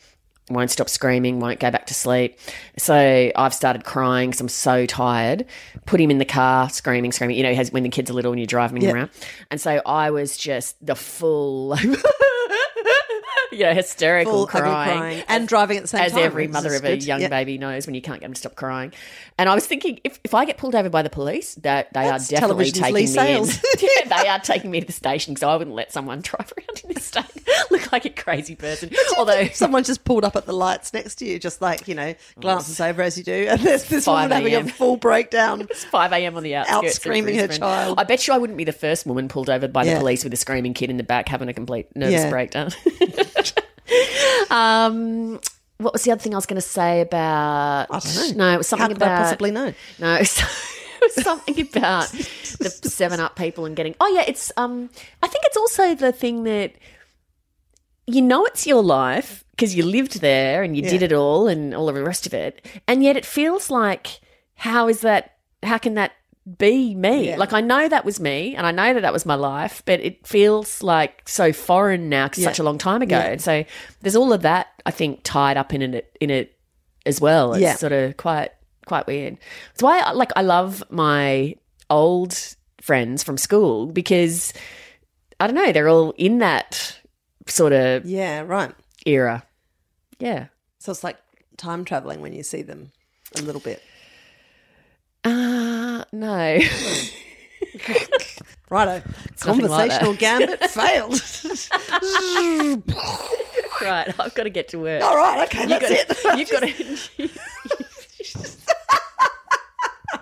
Won't 0.48 0.70
stop 0.70 0.88
screaming. 0.88 1.40
Won't 1.40 1.58
go 1.58 1.70
back 1.72 1.86
to 1.86 1.94
sleep. 1.94 2.38
So 2.78 3.30
I've 3.34 3.52
started 3.52 3.84
crying 3.84 4.30
because 4.30 4.40
I'm 4.40 4.48
so 4.48 4.86
tired. 4.86 5.44
Put 5.86 6.00
him 6.00 6.10
in 6.10 6.18
the 6.18 6.24
car, 6.24 6.70
screaming, 6.70 7.10
screaming. 7.12 7.36
You 7.36 7.42
know, 7.42 7.52
has 7.54 7.72
when 7.72 7.82
the 7.82 7.88
kids 7.88 8.10
are 8.10 8.14
little 8.14 8.30
and 8.32 8.38
you're 8.40 8.46
driving 8.46 8.80
Yeah. 8.80 8.90
him 8.90 8.96
around. 8.96 9.10
And 9.50 9.60
so 9.60 9.82
I 9.84 10.10
was 10.10 10.36
just 10.38 10.76
the 10.86 10.94
full, 10.94 11.74
yeah, 13.60 13.74
hysterical 13.74 14.32
Full 14.32 14.42
ugly 14.44 14.60
crying 14.60 15.24
and 15.28 15.46
driving 15.48 15.76
at 15.78 15.82
the 15.84 15.88
same 15.88 16.00
as 16.02 16.12
time. 16.12 16.22
every 16.22 16.46
mother 16.48 16.74
of 16.74 16.84
a 16.84 16.88
good. 16.96 17.04
young 17.04 17.20
Yeah. 17.20 17.28
baby 17.28 17.58
knows 17.58 17.86
when 17.86 17.94
you 17.94 18.02
can't 18.02 18.20
get 18.20 18.26
them 18.26 18.34
to 18.34 18.38
stop 18.40 18.54
crying. 18.54 18.92
And 19.38 19.48
I 19.48 19.54
was 19.54 19.66
thinking, 19.66 20.00
if, 20.04 20.18
if 20.24 20.34
I 20.34 20.44
get 20.44 20.56
pulled 20.58 20.74
over 20.74 20.88
by 20.90 21.02
the 21.02 21.10
police, 21.10 21.54
that 21.56 21.92
they 21.92 22.02
That's 22.04 22.28
are 22.32 22.36
definitely 22.36 22.70
taking 22.72 22.94
me 22.94 23.06
Sales. 23.18 23.56
in. 23.56 23.62
yeah, 23.80 24.22
they 24.22 24.28
are 24.28 24.40
taking 24.40 24.70
me 24.70 24.80
to 24.80 24.86
the 24.86 24.92
station 24.92 25.34
because 25.34 25.44
I 25.44 25.54
wouldn't 25.56 25.76
let 25.76 25.92
someone 25.92 26.20
drive 26.22 26.52
around 26.56 26.80
in 26.84 26.92
this 26.94 27.04
state 27.04 27.24
look 27.70 27.92
like 27.92 28.04
a 28.04 28.10
crazy 28.10 28.54
person. 28.56 28.90
Although 29.16 29.46
Someone 29.48 29.84
just 29.84 30.04
pulled 30.04 30.24
up 30.24 30.36
at 30.36 30.46
the 30.46 30.52
lights 30.52 30.92
next 30.92 31.16
to 31.16 31.24
you, 31.26 31.38
just 31.38 31.60
like, 31.62 31.86
you 31.88 31.94
know, 31.94 32.14
glances 32.40 32.80
over 32.80 33.02
as 33.02 33.16
you 33.16 33.24
do. 33.24 33.46
And 33.48 33.60
there's 33.60 33.84
this 33.84 34.04
5 34.06 34.30
woman 34.30 34.50
having 34.52 34.68
a 34.68 34.72
full 34.72 34.96
breakdown. 34.96 35.62
it's 35.62 35.84
5 35.84 36.12
a.m. 36.12 36.36
on 36.36 36.42
the 36.42 36.56
outskirts. 36.56 36.86
Out 36.86 36.92
screaming 36.92 37.36
her 37.38 37.48
child. 37.48 37.98
I 37.98 38.04
bet 38.04 38.26
you 38.26 38.34
I 38.34 38.38
wouldn't 38.38 38.56
be 38.56 38.64
the 38.64 38.72
first 38.72 39.06
woman 39.06 39.28
pulled 39.28 39.48
over 39.50 39.68
by 39.68 39.84
Yeah. 39.84 39.94
the 39.94 40.00
police 40.00 40.24
with 40.24 40.32
a 40.32 40.36
screaming 40.36 40.74
kid 40.74 40.90
in 40.90 40.96
the 40.96 41.02
back 41.04 41.28
having 41.28 41.48
a 41.48 41.54
complete 41.54 41.88
nervous 41.96 42.14
Yeah. 42.22 42.30
breakdown. 42.30 42.70
um, 44.50 45.40
what 45.78 45.92
was 45.92 46.02
the 46.02 46.12
other 46.12 46.20
thing 46.20 46.34
I 46.34 46.36
was 46.36 46.46
going 46.46 46.60
to 46.60 46.66
say 46.66 47.00
about? 47.00 47.86
I 47.90 47.98
don't 47.98 48.36
know. 48.36 48.46
No, 48.46 48.54
it 48.54 48.58
was 48.58 48.68
something 48.68 48.82
How 48.82 48.88
could 48.88 48.96
about 48.96 49.20
I 49.20 49.22
possibly 49.22 49.50
know? 49.50 49.74
No, 49.98 50.14
it 50.16 50.20
was, 50.20 50.38
it 50.38 51.16
was 51.16 51.24
something 51.24 51.60
about 51.60 52.08
the 52.10 52.70
Seven 52.88 53.20
Up 53.20 53.36
people 53.36 53.64
and 53.64 53.76
getting. 53.76 53.94
Oh 54.00 54.08
yeah, 54.08 54.24
it's. 54.26 54.52
Um, 54.56 54.90
I 55.22 55.28
think 55.28 55.44
it's 55.46 55.56
also 55.56 55.94
the 55.94 56.12
thing 56.12 56.44
that 56.44 56.74
you 58.06 58.22
know 58.22 58.44
it's 58.44 58.66
your 58.66 58.82
life 58.82 59.44
because 59.52 59.74
you 59.74 59.84
lived 59.84 60.20
there 60.20 60.62
and 60.62 60.76
you 60.76 60.82
did 60.82 61.02
it 61.02 61.12
all 61.12 61.48
and 61.48 61.74
all 61.74 61.88
of 61.88 61.94
the 61.94 62.04
rest 62.04 62.26
of 62.26 62.34
it, 62.34 62.66
and 62.86 63.02
yet 63.02 63.16
it 63.16 63.24
feels 63.24 63.70
like 63.70 64.20
how 64.54 64.88
is 64.88 65.00
that? 65.02 65.36
How 65.62 65.78
can 65.78 65.94
that 65.94 66.12
be 66.56 66.94
me? 66.94 67.28
Yeah. 67.28 67.36
Like 67.36 67.52
I 67.52 67.60
know 67.60 67.88
that 67.88 68.04
was 68.04 68.18
me 68.20 68.54
and 68.56 68.66
I 68.66 68.70
know 68.70 68.94
that 68.94 69.00
that 69.02 69.12
was 69.12 69.26
my 69.26 69.34
life, 69.34 69.82
but 69.84 70.00
it 70.00 70.26
feels 70.26 70.82
like 70.82 71.28
so 71.28 71.52
foreign 71.52 72.08
now 72.08 72.28
'cause 72.28 72.38
Yeah. 72.38 72.44
such 72.48 72.58
a 72.58 72.62
long 72.62 72.78
time 72.78 73.02
ago. 73.02 73.18
Yeah. 73.18 73.26
And 73.32 73.42
so 73.42 73.64
there's 74.00 74.16
all 74.16 74.32
of 74.32 74.42
that 74.42 74.68
I 74.86 74.90
think 74.90 75.20
tied 75.24 75.56
up 75.56 75.74
in 75.74 75.82
it 75.82 76.16
in 76.20 76.30
it 76.30 76.56
as 77.04 77.20
well. 77.20 77.52
It's 77.54 77.62
Yeah. 77.62 77.74
sort 77.74 77.92
of 77.92 78.16
quite 78.16 78.50
quite 78.86 79.06
weird. 79.06 79.36
That's 79.72 79.82
why 79.82 79.98
I, 80.00 80.12
like 80.12 80.30
I 80.36 80.42
love 80.42 80.82
my 80.88 81.54
old 81.90 82.38
friends 82.80 83.22
from 83.22 83.36
school 83.36 83.86
because 83.86 84.52
I 85.40 85.46
don't 85.46 85.54
know, 85.56 85.72
they're 85.72 85.88
all 85.88 86.12
in 86.16 86.38
that 86.38 86.98
sort 87.46 87.72
of 87.72 88.06
Yeah, 88.06 88.40
right. 88.46 88.72
era. 89.04 89.44
Yeah. 90.18 90.46
So 90.78 90.90
it's 90.92 91.04
like 91.04 91.16
time 91.56 91.84
traveling 91.84 92.20
when 92.20 92.32
you 92.32 92.42
see 92.42 92.62
them 92.62 92.92
a 93.36 93.42
little 93.42 93.60
bit. 93.60 93.82
Uh 95.28 96.04
no. 96.12 96.58
Righto. 98.70 98.92
like. 98.92 99.04
Conversational 99.40 100.14
gambit 100.14 100.62
failed. 100.70 101.12
right, 103.82 104.08
I've 104.20 104.34
got 104.34 104.42
to 104.44 104.50
get 104.50 104.68
to 104.68 104.78
work. 104.78 105.02
All 105.02 105.16
right, 105.16 105.46
okay, 105.48 105.62
You 105.62 105.68
that's 105.68 105.90
it. 105.90 106.38
You've 106.38 106.50
got 106.50 106.60
to 106.60 107.28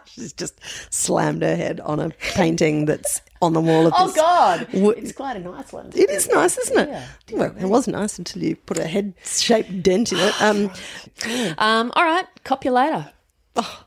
she's 0.06 0.32
just 0.32 0.58
slammed 0.92 1.42
her 1.42 1.56
head 1.56 1.80
on 1.80 2.00
a 2.00 2.10
painting 2.10 2.84
that's 2.86 3.20
on 3.42 3.52
the 3.52 3.60
wall 3.60 3.86
of 3.86 3.92
Oh 3.96 4.06
this. 4.06 4.16
God, 4.16 4.66
wo- 4.72 4.90
it's 4.90 5.12
quite 5.12 5.36
a 5.36 5.40
nice 5.40 5.72
one. 5.72 5.90
It 5.94 6.08
is 6.10 6.28
nice, 6.28 6.56
isn't 6.58 6.88
it? 6.88 7.02
Well, 7.32 7.54
it 7.58 7.66
was 7.66 7.86
nice 7.88 8.18
until 8.18 8.42
you 8.42 8.56
put 8.56 8.78
a 8.78 8.86
head-shaped 8.86 9.82
dent 9.82 10.12
in 10.12 10.18
it. 10.20 10.42
Um, 10.42 10.70
Um, 11.58 11.92
all 11.96 12.04
right, 12.04 12.26
copulator. 12.44 13.10
oh, 13.56 13.84